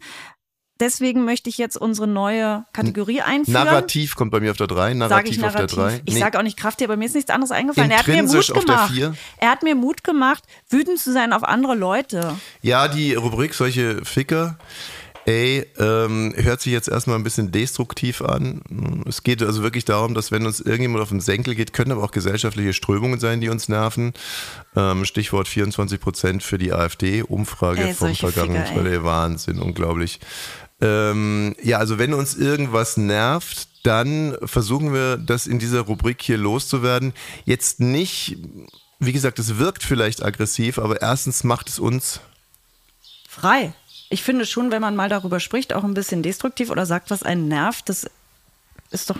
[0.80, 3.64] deswegen möchte ich jetzt unsere neue Kategorie einführen.
[3.64, 5.78] Narrativ kommt bei mir auf der 3, Sag Narrativ, ich Narrativ.
[5.78, 6.02] auf der 3.
[6.06, 7.90] Ich sage auch nicht Krafttier, bei mir ist nichts anderes eingefallen.
[7.90, 8.92] Er hat mir Mut gemacht.
[9.38, 12.36] Er hat mir Mut gemacht, wütend zu sein auf andere Leute.
[12.62, 14.58] Ja, die Rubrik solche Ficker.
[15.26, 18.62] Ey, ähm, hört sich jetzt erstmal ein bisschen destruktiv an.
[19.06, 22.02] Es geht also wirklich darum, dass wenn uns irgendjemand auf den Senkel geht, können aber
[22.02, 24.12] auch gesellschaftliche Strömungen sein, die uns nerven.
[24.74, 29.04] Ähm, Stichwort 24 Prozent für die AfD-Umfrage Ey, vom vergangenen.
[29.04, 30.20] Wahnsinn, unglaublich.
[30.80, 36.38] Ähm, ja, also wenn uns irgendwas nervt, dann versuchen wir, das in dieser Rubrik hier
[36.38, 37.12] loszuwerden.
[37.44, 38.36] Jetzt nicht,
[38.98, 42.20] wie gesagt, es wirkt vielleicht aggressiv, aber erstens macht es uns
[43.28, 43.72] Frei.
[44.08, 47.22] Ich finde schon, wenn man mal darüber spricht, auch ein bisschen destruktiv oder sagt, was
[47.22, 48.10] einen nervt, das
[48.90, 49.16] ist doch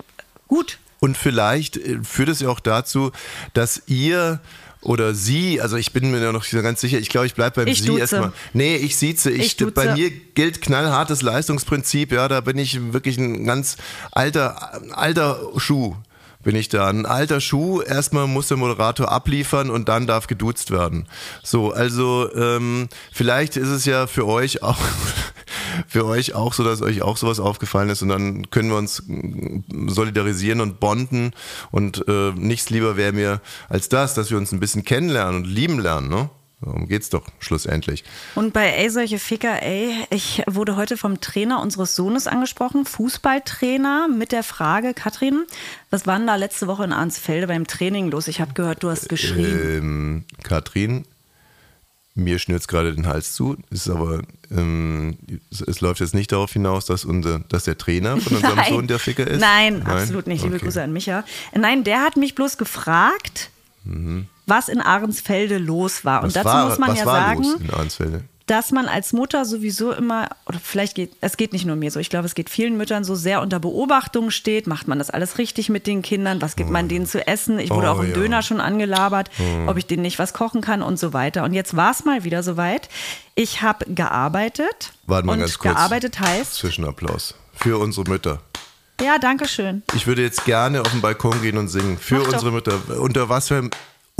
[0.48, 0.78] gut.
[0.98, 3.12] Und vielleicht äh, führt es ja auch dazu,
[3.54, 4.40] dass ihr
[4.82, 7.68] oder sie, also ich bin mir ja noch ganz sicher, ich glaube, ich bleibe beim
[7.68, 8.00] Ich sie duze.
[8.00, 8.32] erstmal.
[8.52, 9.72] Nee, ich sieze, ich, Ich duze.
[9.72, 13.76] bei mir gilt knallhartes Leistungsprinzip, ja, da bin ich wirklich ein ganz
[14.12, 15.96] alter, alter Schuh.
[16.42, 16.88] Bin ich da.
[16.88, 21.06] Ein alter Schuh, erstmal muss der Moderator abliefern und dann darf geduzt werden.
[21.42, 24.78] So, also ähm, vielleicht ist es ja für euch auch
[25.86, 29.02] für euch auch so, dass euch auch sowas aufgefallen ist und dann können wir uns
[29.86, 31.32] solidarisieren und bonden
[31.70, 35.44] und äh, nichts lieber wäre mir als das, dass wir uns ein bisschen kennenlernen und
[35.44, 36.30] lieben lernen, ne?
[36.62, 38.04] Darum geht's doch schlussendlich.
[38.34, 44.08] Und bei ey, solche Ficker, ey, ich wurde heute vom Trainer unseres Sohnes angesprochen, Fußballtrainer,
[44.08, 45.46] mit der Frage, Katrin,
[45.88, 48.28] was war denn da letzte Woche in Arnsfelde beim Training los?
[48.28, 49.60] Ich habe gehört, du hast geschrien.
[49.62, 51.06] Ähm, Katrin,
[52.20, 53.56] mir schnürt's gerade den Hals zu.
[53.70, 55.16] Ist aber, ähm,
[55.50, 58.86] es, es läuft jetzt nicht darauf hinaus, dass, unser, dass der Trainer von unserem Sohn
[58.86, 59.40] der Ficker ist.
[59.40, 60.42] Nein, absolut nicht.
[60.44, 60.64] Liebe Okay.
[60.66, 61.24] Grüße an Micha.
[61.54, 63.50] Nein, der hat mich bloß gefragt,
[63.84, 64.26] Mhm.
[64.46, 66.22] was in Ahrensfelde los war.
[66.22, 68.24] Was Und dazu war, muss man was ja war sagen, los in Arnsfelde?
[68.46, 72.00] Dass man als Mutter sowieso immer, oder vielleicht geht, es geht nicht nur mir so,
[72.00, 75.38] ich glaube, es geht vielen Müttern so sehr unter Beobachtung steht, macht man das alles
[75.38, 77.58] richtig mit den Kindern, was gibt man denen zu essen?
[77.60, 78.14] Ich wurde Oh, auch im ja.
[78.14, 79.68] Döner schon angelabert, Hm.
[79.68, 81.44] ob ich denen nicht was kochen kann und so weiter.
[81.44, 82.88] Und jetzt war es mal wieder soweit.
[83.36, 84.92] Ich habe gearbeitet.
[85.06, 85.74] Warte mal und ganz kurz.
[85.74, 87.34] gearbeitet heißt, Zwischenapplaus.
[87.54, 88.40] Für unsere Mütter.
[89.00, 89.82] ja, danke schön.
[89.94, 91.98] Ich würde jetzt gerne auf den Balkon gehen und singen.
[91.98, 92.32] Für Mach doch.
[92.34, 93.00] unsere Mütter.
[93.00, 93.70] Unter was für einem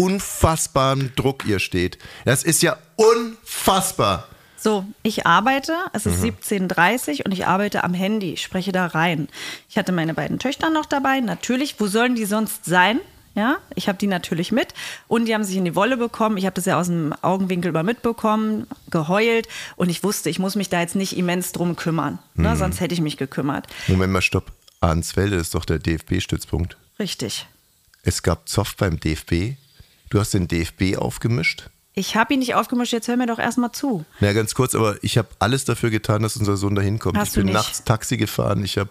[0.01, 1.99] unfassbaren Druck ihr steht.
[2.25, 4.27] Das ist ja unfassbar.
[4.57, 6.35] So, ich arbeite, es ist Mhm.
[6.41, 9.29] 17.30 Uhr und ich arbeite am Handy, ich spreche da rein.
[9.69, 13.01] Ich hatte meine beiden Töchter noch dabei, natürlich, wo sollen die sonst sein?
[13.37, 14.75] Ja, ich habe die natürlich mit
[15.07, 16.37] und die haben sich in die Wolle bekommen.
[16.37, 20.57] Ich habe das ja aus dem Augenwinkel über mitbekommen, geheult und ich wusste, ich muss
[20.57, 22.51] mich da jetzt nicht immens drum kümmern, ne?
[22.51, 22.57] Mhm.
[22.57, 23.67] sonst hätte ich mich gekümmert.
[23.87, 24.51] Moment mal, stopp.
[24.81, 26.77] Arnsfelde ist doch der DFB-Stützpunkt.
[26.99, 27.47] Richtig.
[28.03, 29.57] Es gab Zoff beim DFB.
[30.11, 31.71] Du hast den DFB aufgemischt.
[31.93, 34.05] Ich habe ihn nicht aufgemischt, jetzt hör mir doch erstmal zu.
[34.21, 37.21] Ja, ganz kurz, aber ich habe alles dafür getan, dass unser Sohn da hinkommt.
[37.23, 37.55] Ich bin nicht?
[37.55, 38.65] nachts Taxi gefahren.
[38.65, 38.91] Ich habe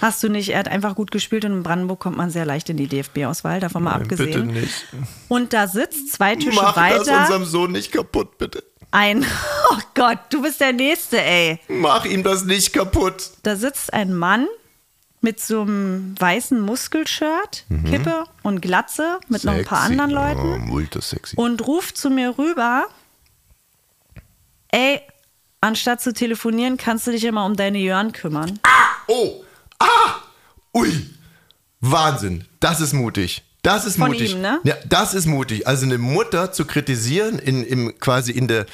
[0.00, 2.68] Hast du nicht, er hat einfach gut gespielt und in Brandenburg kommt man sehr leicht
[2.70, 4.46] in die DFB-Auswahl, davon mal bitte abgesehen.
[4.48, 4.86] nicht.
[5.28, 8.62] Und da sitzt zwei Tische Mach das weiter unserem Sohn nicht kaputt, bitte.
[8.92, 9.24] ein,
[9.70, 11.60] oh Gott, du bist der Nächste, ey.
[11.68, 13.30] Mach ihm das nicht kaputt.
[13.42, 14.46] Da sitzt ein Mann
[15.22, 19.98] mit so einem weißen Muskelshirt, Kippe und Glatze mit noch ein paar Mhm.
[19.98, 20.00] Sexy.
[20.00, 21.36] anderen Leuten Oh, sexy.
[21.36, 22.86] und ruft zu mir rüber,
[24.68, 25.00] ey,
[25.60, 28.58] anstatt zu telefonieren, kannst du dich immer um deine Jörn kümmern.
[29.08, 29.44] Oh,
[29.78, 29.86] ah,
[30.74, 31.10] ui,
[31.80, 32.46] Wahnsinn.
[32.60, 33.42] Das ist mutig.
[33.62, 34.32] Das ist Von mutig.
[34.32, 34.58] ihm, ne?
[34.64, 35.66] Ja, das ist mutig.
[35.66, 38.64] Also eine Mutter zu kritisieren in, im, quasi in der,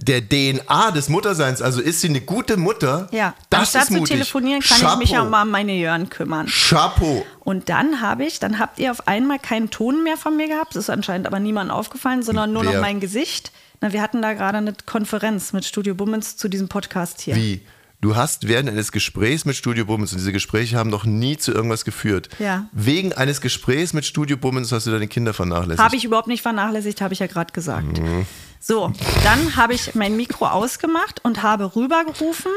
[0.00, 1.62] der DNA des Mutterseins.
[1.62, 3.08] Also ist sie eine gute Mutter?
[3.12, 4.06] Ja, das anstatt ist mutig.
[4.08, 5.30] zu telefonieren, kann ich mich ja Chapeau.
[5.30, 6.48] mal um meine Jörn kümmern.
[6.48, 7.24] Chapeau.
[7.40, 10.74] Und dann habe ich, dann habt ihr auf einmal keinen Ton mehr von mir gehabt.
[10.74, 12.72] Das ist anscheinend aber niemandem aufgefallen, sondern nur Wer?
[12.72, 13.52] noch mein Gesicht.
[13.80, 17.36] Na, wir hatten da gerade eine Konferenz mit Studio Bummens zu diesem Podcast hier.
[17.36, 17.60] Wie?
[18.02, 21.52] Du hast während eines Gesprächs mit Studio Bummens, und diese Gespräche haben noch nie zu
[21.52, 22.28] irgendwas geführt.
[22.40, 22.66] Ja.
[22.72, 25.78] Wegen eines Gesprächs mit Studio Bummens hast du deine Kinder vernachlässigt.
[25.78, 28.00] Habe ich überhaupt nicht vernachlässigt, habe ich ja gerade gesagt.
[28.00, 28.26] Mhm.
[28.58, 32.50] So, dann habe ich mein Mikro ausgemacht und habe rübergerufen.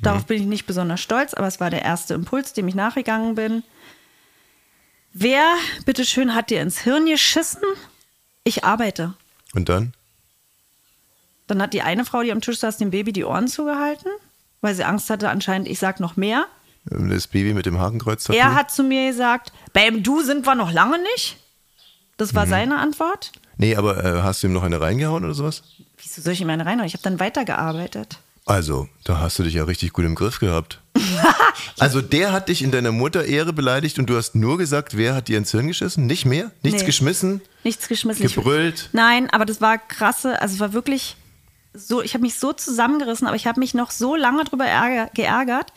[0.00, 3.34] Darauf bin ich nicht besonders stolz, aber es war der erste Impuls, dem ich nachgegangen
[3.34, 3.64] bin.
[5.12, 5.44] Wer,
[5.84, 7.62] bitteschön, hat dir ins Hirn geschissen?
[8.44, 9.12] Ich arbeite.
[9.52, 9.92] Und dann?
[11.48, 14.10] Dann hat die eine Frau, die am Tisch saß, dem Baby die Ohren zugehalten,
[14.60, 16.46] weil sie Angst hatte, anscheinend, ich sag noch mehr.
[16.84, 20.70] Das Baby mit dem Hakenkreuz Er hat zu mir gesagt, beim Du sind wir noch
[20.72, 21.36] lange nicht.
[22.16, 22.36] Das Mhm.
[22.36, 23.32] war seine Antwort.
[23.58, 25.62] Nee, aber äh, hast du ihm noch eine reingehauen oder sowas?
[26.00, 26.86] Wieso soll ich ihm eine reinhauen?
[26.86, 28.18] Ich habe dann weitergearbeitet.
[28.44, 30.80] Also, da hast du dich ja richtig gut im Griff gehabt.
[31.80, 35.26] also, der hat dich in deiner Mutterehre beleidigt und du hast nur gesagt, wer hat
[35.28, 36.06] dir ins Hirn geschissen?
[36.06, 36.52] Nicht mehr?
[36.62, 36.86] Nichts Nee.
[36.86, 37.40] geschmissen?
[37.64, 38.22] Nichts geschmissen.
[38.28, 38.90] Gebrüllt?
[38.92, 41.16] Nein, aber das war krasse, also es war wirklich
[41.76, 45.10] so, ich habe mich so zusammengerissen, aber ich habe mich noch so lange drüber ärger,
[45.14, 45.72] geärgert.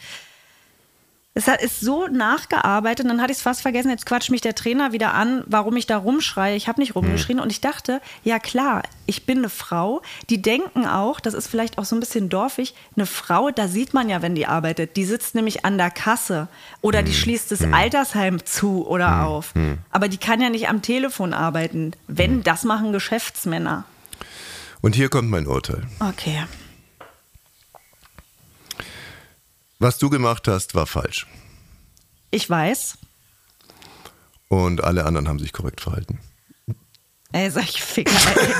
[1.36, 4.56] Es hat, ist so nachgearbeitet, dann hatte ich es fast vergessen, jetzt quatscht mich der
[4.56, 6.56] Trainer wieder an, warum ich da rumschreie.
[6.56, 10.86] Ich habe nicht rumgeschrien und ich dachte, ja klar, ich bin eine Frau, die denken
[10.86, 14.22] auch, das ist vielleicht auch so ein bisschen dorfig, eine Frau, da sieht man ja,
[14.22, 16.50] wenn die arbeitet, die sitzt nämlich an der Kasse
[16.82, 19.54] oder die schließt das Altersheim zu oder auf.
[19.92, 21.94] Aber die kann ja nicht am Telefon arbeiten.
[22.08, 23.86] Wenn, das machen Geschäftsmänner.
[24.82, 25.88] Und hier kommt mein Urteil.
[26.00, 26.46] Okay.
[29.80, 31.28] Was du gemacht hast, war falsch.
[32.32, 32.98] Ich weiß.
[34.50, 36.20] Und alle anderen haben sich korrekt verhalten.
[37.32, 38.12] Ey, solche Ficker,
[38.42, 38.54] ey.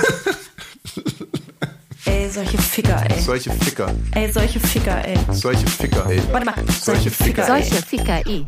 [2.24, 3.20] ey, solche Ficker, ey.
[3.20, 3.94] Solche Ficker.
[4.12, 5.18] Ey, solche Ficker, ey.
[5.32, 6.22] Solche Ficker, ey.
[6.30, 6.54] Warte mal.
[6.68, 7.46] Solche Ficker.
[7.46, 8.46] Solche Ficker, ey.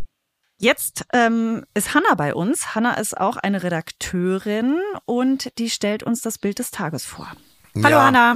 [0.59, 2.77] Jetzt ähm, ist Hanna bei uns.
[2.77, 7.33] Hanna ist auch eine Redakteurin und die stellt uns das Bild des Tages vor.
[7.77, 8.05] Hallo Ja.
[8.07, 8.35] Hanna.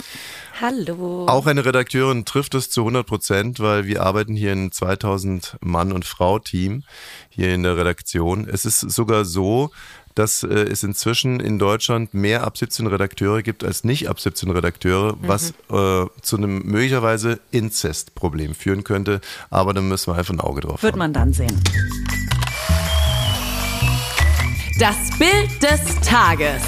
[0.61, 1.27] Hallo.
[1.29, 5.93] Auch eine Redakteurin trifft es zu 100 Prozent, weil wir arbeiten hier in 2000 Mann-
[5.93, 6.83] und Frau-Team
[7.29, 8.49] hier in der Redaktion.
[8.49, 9.71] Es ist sogar so,
[10.15, 14.51] dass äh, es inzwischen in Deutschland mehr ab 17 Redakteure gibt als nicht ab 17
[14.51, 19.21] Redakteure, was äh, zu einem möglicherweise Inzestproblem führen könnte.
[19.51, 20.99] Aber da müssen wir einfach ein Auge drauf Wird haben.
[21.01, 21.63] man dann sehen.
[24.79, 26.63] Das Bild des Tages.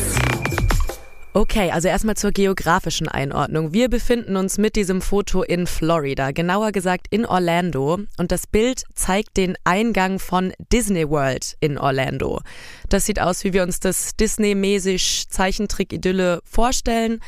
[1.34, 3.74] Okay, also erstmal zur geografischen Einordnung.
[3.74, 7.98] Wir befinden uns mit diesem Foto in Florida, genauer gesagt in Orlando.
[8.16, 12.40] Und das Bild zeigt den Eingang von Disney World in Orlando.
[12.88, 17.20] Das sieht aus, wie wir uns das Disney-mäßig Zeichentrick-Idylle vorstellen.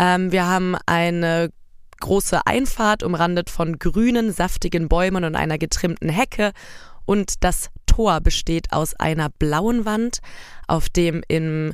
[0.00, 1.50] Ähm, wir haben eine
[2.00, 6.52] große Einfahrt, umrandet von grünen, saftigen Bäumen und einer getrimmten Hecke.
[7.06, 10.18] Und das Tor besteht aus einer blauen Wand,
[10.66, 11.72] auf dem im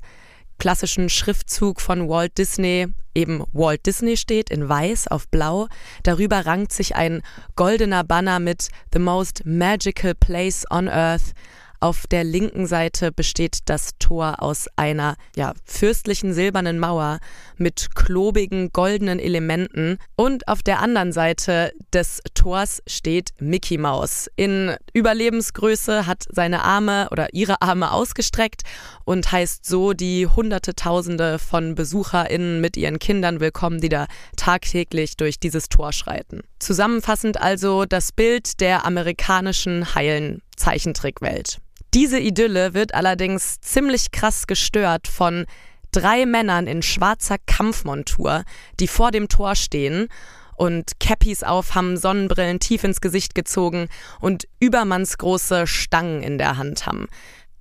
[0.61, 5.69] klassischen Schriftzug von Walt Disney eben Walt Disney steht in weiß auf blau.
[6.03, 7.23] Darüber rankt sich ein
[7.57, 11.33] goldener Banner mit The Most Magical Place on Earth.
[11.83, 17.21] Auf der linken Seite besteht das Tor aus einer ja, fürstlichen silbernen Mauer
[17.57, 24.29] mit klobigen goldenen Elementen und auf der anderen Seite des Tors steht Mickey Mouse.
[24.37, 28.61] In Überlebensgröße hat seine Arme oder ihre Arme ausgestreckt
[29.07, 35.17] und heißt so die hunderte Tausende von BesucherInnen mit ihren Kindern willkommen, die da tagtäglich
[35.17, 36.43] durch dieses Tor schreiten.
[36.59, 41.59] Zusammenfassend also das Bild der amerikanischen heilen Zeichentrickwelt.
[41.95, 45.47] Diese Idylle wird allerdings ziemlich krass gestört von
[45.91, 48.45] drei Männern in schwarzer Kampfmontur,
[48.79, 50.09] die vor dem Tor stehen
[50.57, 53.89] und Cappies auf, haben Sonnenbrillen tief ins Gesicht gezogen
[54.21, 57.09] und übermannsgroße Stangen in der Hand haben.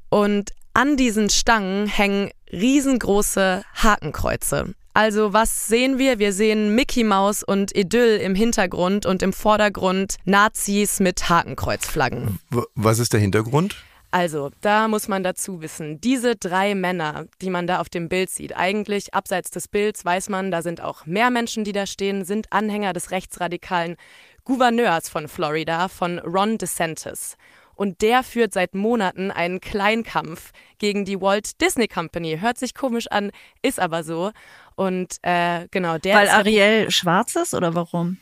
[0.10, 4.76] Und an diesen Stangen hängen riesengroße Hakenkreuze.
[4.94, 6.20] Also was sehen wir?
[6.20, 12.40] Wir sehen Mickey Mouse und Idyll im Hintergrund und im Vordergrund Nazis mit Hakenkreuzflaggen.
[12.76, 13.76] Was ist der Hintergrund?
[14.12, 18.32] Also, da muss man dazu wissen, diese drei Männer, die man da auf dem Bild
[18.32, 22.26] sieht, eigentlich abseits des Bilds weiß man, da sind auch mehr Menschen, die da stehen,
[22.26, 23.98] sind Anhänger des rechtsradikalen
[24.46, 27.38] Gouverneurs von Florida, von Ron DeSantis.
[27.76, 32.40] Und der führt seit Monaten einen Kleinkampf gegen die Walt Disney Company.
[32.40, 34.32] Hört sich komisch an, ist aber so.
[34.76, 38.18] Und äh, genau, der Weil Ariel schwarz ist oder warum?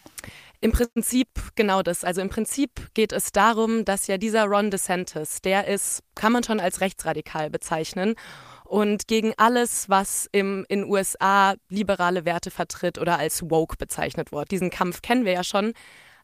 [0.59, 2.03] Im Prinzip genau das.
[2.03, 6.43] Also im Prinzip geht es darum, dass ja dieser Ron DeSantis, der ist, kann man
[6.43, 8.15] schon als rechtsradikal bezeichnen
[8.63, 14.51] und gegen alles, was im, in USA liberale Werte vertritt oder als woke bezeichnet wird.
[14.51, 15.73] Diesen Kampf kennen wir ja schon.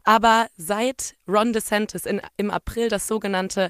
[0.04, 3.70] Aber seit Ron DeSantis in, im April das sogenannte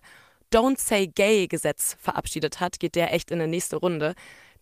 [0.52, 4.14] Don't Say Gay Gesetz verabschiedet hat, geht der echt in eine nächste Runde.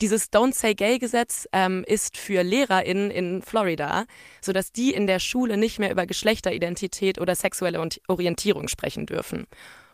[0.01, 4.05] Dieses Don't Say Gay Gesetz ähm, ist für LehrerInnen in Florida,
[4.41, 9.45] sodass die in der Schule nicht mehr über Geschlechteridentität oder sexuelle Ori- Orientierung sprechen dürfen.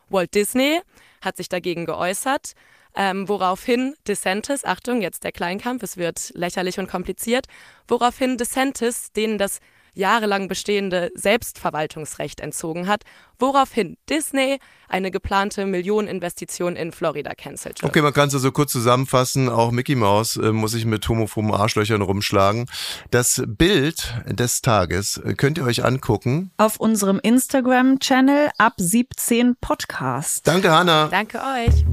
[0.08, 0.80] Walt Disney
[1.22, 2.54] hat sich dagegen geäußert,
[2.96, 7.48] ähm, woraufhin DeSantis, Achtung, jetzt der Kleinkampf, es wird lächerlich und kompliziert,
[7.90, 9.60] woraufhin DeSantis denen das
[9.98, 13.04] jahrelang bestehende Selbstverwaltungsrecht entzogen hat,
[13.40, 17.86] woraufhin Disney eine geplante Millioneninvestition in Florida cancelte.
[17.86, 19.50] Okay, man kann es also kurz zusammenfassen.
[19.50, 22.68] Auch Mickey Mouse äh, muss sich mit homophoben Arschlöchern rumschlagen.
[23.12, 26.52] Das Bild des Tages äh, könnt ihr euch angucken.
[26.58, 30.48] Auf unserem Instagram-Channel ab 17 Podcast.
[30.48, 31.08] Danke, Hanna.
[31.08, 31.86] Danke euch.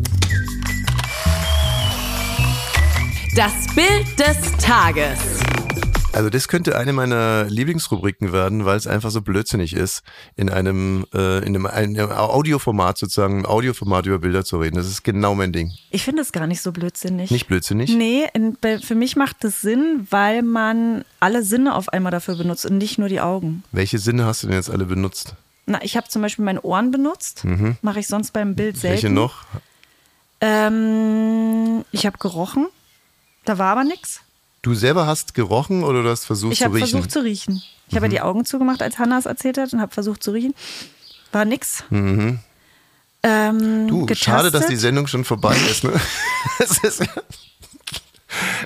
[3.34, 5.34] Das Bild des Tages.
[6.14, 10.05] Also das könnte eine meiner Lieblingsrubriken werden, weil es einfach so blödsinnig ist,
[10.37, 14.77] in einem, äh, in einem, einem Audioformat sozusagen, im Audioformat über Bilder zu reden.
[14.77, 15.72] Das ist genau mein Ding.
[15.90, 17.33] Ich finde es gar nicht so blödsinnig.
[17.33, 17.92] Nicht blödsinnig?
[17.92, 22.64] Nee, in, für mich macht es Sinn, weil man alle Sinne auf einmal dafür benutzt
[22.64, 23.64] und nicht nur die Augen.
[23.72, 25.35] Welche Sinne hast du denn jetzt alle benutzt?
[25.66, 27.44] Na, ich habe zum Beispiel meine Ohren benutzt.
[27.44, 27.77] Mhm.
[27.83, 29.03] Mache ich sonst beim Bild selten.
[29.03, 29.44] Welche noch?
[30.40, 32.66] Ähm, ich habe gerochen.
[33.44, 34.20] Da war aber nichts.
[34.64, 36.88] Du selber hast gerochen oder du hast versucht Ich zu habe riechen?
[36.88, 37.62] versucht zu riechen.
[37.88, 40.31] Ich habe ja die Augen zugemacht, als Hanna es erzählt hat und habe versucht zu
[40.31, 40.55] riechen.
[41.33, 41.85] War nix.
[41.90, 42.38] Mhm.
[43.22, 44.24] Ähm, Du, getastet.
[44.24, 45.85] schade, dass die Sendung schon vorbei ist.
[45.85, 45.92] Ne?
[46.59, 47.03] Das ist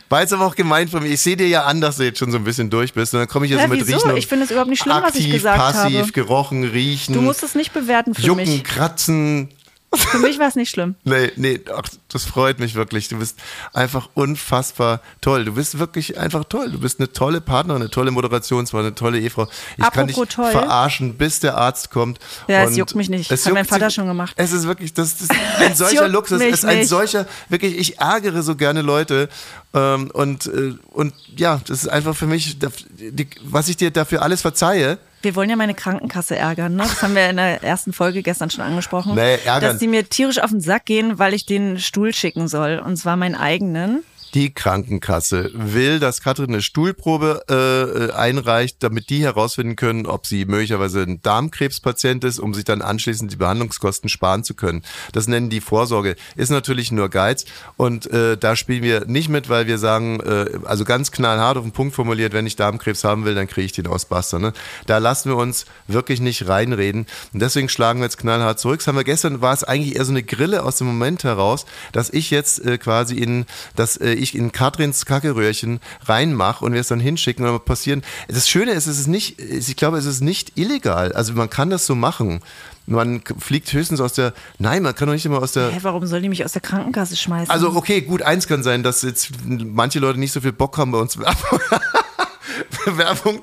[0.09, 1.11] war jetzt aber auch gemeint von mir.
[1.11, 3.13] Ich sehe dir ja an, dass du jetzt schon so ein bisschen durch bist.
[3.13, 3.99] Und dann komme ich hier Hä, so mit wieso?
[3.99, 4.17] Riechen.
[4.17, 6.13] Ich finde es überhaupt nicht schlimm, was ich aktiv, gesagt passiv, habe.
[6.13, 7.13] gerochen, riechen.
[7.15, 8.65] Du musst es nicht bewerten für Jucken, mich.
[8.65, 9.51] kratzen.
[9.95, 10.95] Für mich war es nicht schlimm.
[11.05, 13.09] Nee, nee, ach, das freut mich wirklich.
[13.09, 13.39] Du bist
[13.73, 15.47] einfach unfassbar toll.
[15.47, 16.71] Du bist wirklich einfach toll.
[16.71, 19.49] Du bist eine tolle Partnerin, eine tolle Moderationsfrau, eine tolle Ehefrau.
[19.79, 20.51] Ich kann dich Apropos toll.
[20.51, 22.19] verarschen, bis der Arzt kommt.
[22.47, 23.31] Ja, es juckt mich nicht.
[23.33, 24.35] es Hat mein Vater schon gemacht.
[24.37, 26.41] Es ist wirklich, das, das ist ein solcher Luxus.
[26.43, 26.89] Es ist ein nicht.
[26.89, 29.31] solcher, wirklich, ich ärgere so gerne Leute.
[29.75, 34.23] Ähm, und, äh, und ja, das ist einfach für mich, die, was ich dir dafür
[34.23, 34.99] alles verzeihe.
[35.21, 36.85] Wir wollen ja meine Krankenkasse ärgern, ne?
[36.85, 39.15] Das haben wir in der ersten Folge gestern schon angesprochen.
[39.15, 39.73] Nee, ärgern.
[39.73, 42.81] Dass die mir tierisch auf den Sack gehen, weil ich den Stuhl schicken soll.
[42.85, 44.05] Und zwar meinen eigenen.
[44.35, 50.45] Die Krankenkasse will, dass Katrin eine Stuhlprobe äh, einreicht, damit die herausfinden können, ob sie
[50.45, 54.83] möglicherweise ein Darmkrebspatient ist, um sich dann anschließend die Behandlungskosten sparen zu können.
[55.13, 56.17] Das nennen die Vorsorge.
[56.37, 60.59] Ist natürlich nur Geiz und äh, da spielen wir nicht mit, weil wir sagen, äh,
[60.65, 63.73] also ganz knallhart auf den Punkt formuliert, wenn ich Darmkrebs haben will, dann kriege ich
[63.73, 64.39] den aus Buster.
[64.39, 64.53] Ne?
[64.87, 68.81] Da lassen wir uns wirklich nicht reinreden und deswegen schlagen wir jetzt knallhart zurück.
[68.81, 71.65] Das haben wir gestern, war es eigentlich eher so eine Grille aus dem Moment heraus,
[71.93, 76.81] dass ich jetzt äh, quasi in, dass äh, ich in Katrins Kackeröhrchen reinmache und wir
[76.81, 78.03] es dann hinschicken und dann passieren.
[78.29, 81.13] Das Schöne ist, es ist nicht, ich glaube, es ist nicht illegal.
[81.13, 82.41] Also man kann das so machen.
[82.87, 86.07] Man fliegt höchstens aus der, nein, man kann doch nicht immer aus der, Hä, warum
[86.07, 87.51] soll die mich aus der Krankenkasse schmeißen?
[87.51, 90.91] also okay, gut, eins kann sein, dass jetzt manche Leute nicht so viel Bock haben,
[90.93, 91.61] bei uns Werbung,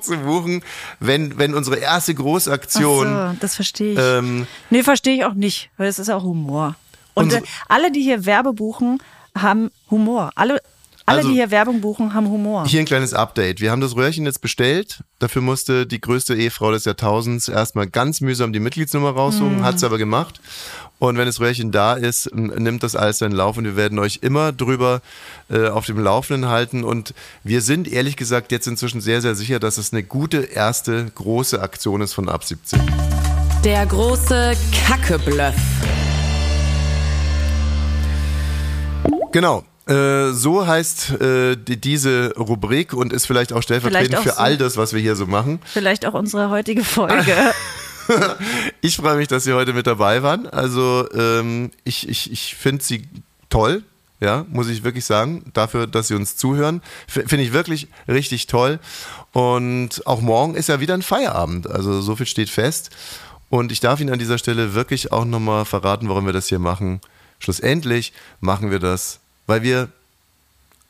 [0.02, 0.62] zu buchen,
[1.00, 3.06] wenn, wenn unsere erste Großaktion.
[3.06, 3.98] Ach so, das verstehe ich.
[4.00, 6.74] Ähm, nee, verstehe ich auch nicht, weil es ist auch Humor.
[7.14, 8.98] Und Unsere- äh, alle, die hier Werbe buchen,
[9.36, 10.30] haben Humor.
[10.34, 10.60] Alle,
[11.04, 12.66] alle Also- die hier Werbung buchen, haben Humor.
[12.66, 13.60] Hier ein kleines Update.
[13.60, 15.00] Wir haben das Röhrchen jetzt bestellt.
[15.18, 19.64] Dafür musste die größte Ehefrau des Jahrtausends erstmal ganz mühsam die Mitgliedsnummer raussuchen, Mhm.
[19.64, 20.40] hat sie aber gemacht.
[20.98, 24.20] Und wenn das Röhrchen da ist, nimmt das alles seinen Lauf und wir werden euch
[24.22, 25.02] immer drüber
[25.50, 26.82] äh, auf dem Laufenden halten.
[26.84, 27.12] Und
[27.44, 31.60] wir sind ehrlich gesagt jetzt inzwischen sehr, sehr sicher, dass es eine gute erste große
[31.60, 32.80] Aktion ist von ab 17.
[33.62, 34.54] Der große
[34.86, 35.54] Kackebluff.
[39.32, 39.64] Genau.
[39.86, 44.36] Äh, so heißt äh, die, diese Rubrik und ist vielleicht auch stellvertretend Vielleicht auch für
[44.36, 44.42] so.
[44.42, 45.60] all das, was wir hier so machen.
[45.64, 47.34] Vielleicht auch unsere heutige Folge.
[48.82, 50.46] Ich freue mich, dass Sie heute mit dabei waren.
[50.46, 53.02] Also ähm, ich, ich, ich finde Sie
[53.48, 53.82] toll.
[54.20, 56.82] ja, muss ich wirklich sagen, dafür, dass Sie uns zuhören.
[57.08, 58.78] Finde ich wirklich richtig toll.
[59.32, 61.68] Und auch morgen ist ja wieder ein Feierabend.
[61.68, 62.90] Also so viel steht fest.
[63.50, 66.60] Und ich darf Ihnen an dieser Stelle wirklich auch nochmal verraten, warum wir das hier
[66.60, 67.00] machen.
[67.38, 69.88] Schlussendlich machen wir das, weil wir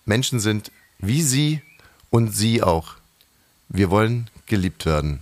[0.05, 1.63] Menschen sind wie Sie
[2.11, 2.95] und Sie auch.
[3.69, 5.21] Wir wollen geliebt werden.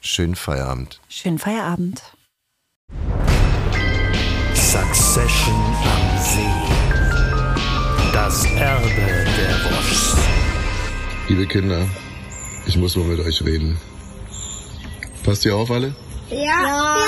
[0.00, 1.00] Schönen Feierabend.
[1.08, 2.02] Schönen Feierabend.
[4.54, 6.66] Succession am See.
[8.12, 10.18] Das Erbe der Wurst.
[11.28, 11.86] Liebe Kinder,
[12.66, 13.78] ich muss mal mit euch reden.
[15.22, 15.94] Passt ihr auf alle?
[16.30, 16.36] Ja.
[16.38, 17.06] ja.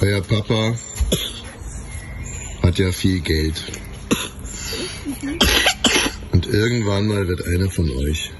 [0.00, 0.74] Euer Papa
[2.78, 3.62] ja viel Geld.
[6.32, 8.30] Und irgendwann mal wird einer von euch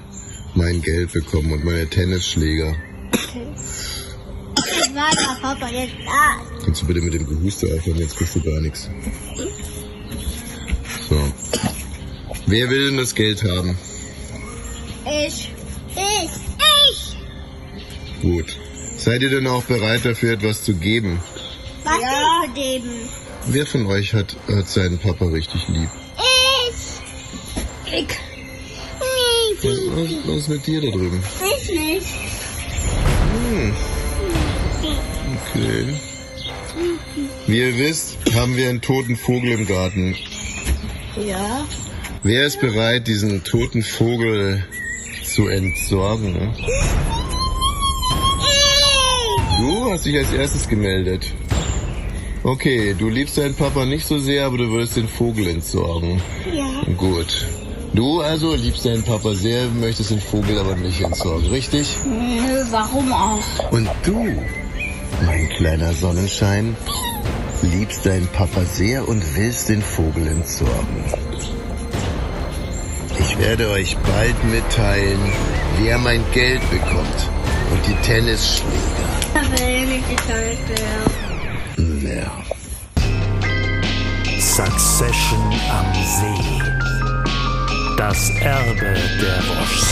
[0.55, 2.75] mein Geld bekommen und meine Tennisschläger.
[4.55, 6.63] Ich war der Papa jetzt da.
[6.63, 8.89] Kannst du bitte mit dem Gehuste aufhören, jetzt kriegst du gar nichts.
[11.09, 11.33] So.
[12.45, 13.77] Wer will denn das Geld haben?
[15.05, 15.51] Ich.
[15.95, 16.31] Ich.
[16.89, 17.17] Ich.
[18.21, 18.57] Gut.
[18.97, 21.19] Seid ihr denn auch bereit dafür, etwas zu geben?
[21.83, 22.43] Was ja.
[22.45, 23.09] zu geben?
[23.47, 25.89] Wer von euch hat, hat seinen Papa richtig lieb?
[26.67, 27.93] Ich.
[27.93, 28.07] Ich.
[29.61, 31.23] Was, was, was ist mit dir da drüben?
[31.61, 32.07] Ich nicht.
[33.49, 33.75] Hm.
[35.51, 35.85] Okay.
[37.47, 40.15] Wie ihr wisst, haben wir einen toten Vogel im Garten.
[41.25, 41.65] Ja.
[42.23, 44.63] Wer ist bereit, diesen toten Vogel
[45.23, 46.53] zu entsorgen?
[49.59, 51.33] Du hast dich als erstes gemeldet.
[52.43, 56.21] Okay, du liebst deinen Papa nicht so sehr, aber du würdest den Vogel entsorgen.
[56.53, 56.93] Ja.
[56.95, 57.45] Gut.
[57.93, 61.97] Du also liebst deinen Papa sehr, möchtest den Vogel aber nicht entsorgen, richtig?
[62.05, 63.71] Nö, warum auch?
[63.71, 64.23] Und du,
[65.25, 66.77] mein kleiner Sonnenschein,
[67.61, 71.03] liebst deinen Papa sehr und willst den Vogel entsorgen.
[73.19, 75.19] Ich werde euch bald mitteilen,
[75.81, 77.29] wer mein Geld bekommt
[77.71, 78.73] und die Tennisschläger.
[79.33, 79.99] Ich will nicht.
[82.09, 82.43] Ja.
[84.39, 86.41] Succession am See.
[87.97, 89.85] Das Erbe der Wurst.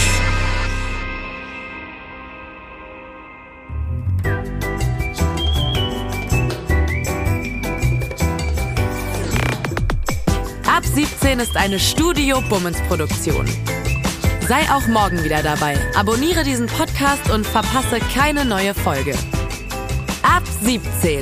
[10.65, 13.47] Ab 17 ist eine Studio Bummens Produktion.
[14.47, 15.77] Sei auch morgen wieder dabei.
[15.95, 19.13] Abonniere diesen Podcast und verpasse keine neue Folge.
[20.23, 21.21] Ab 17.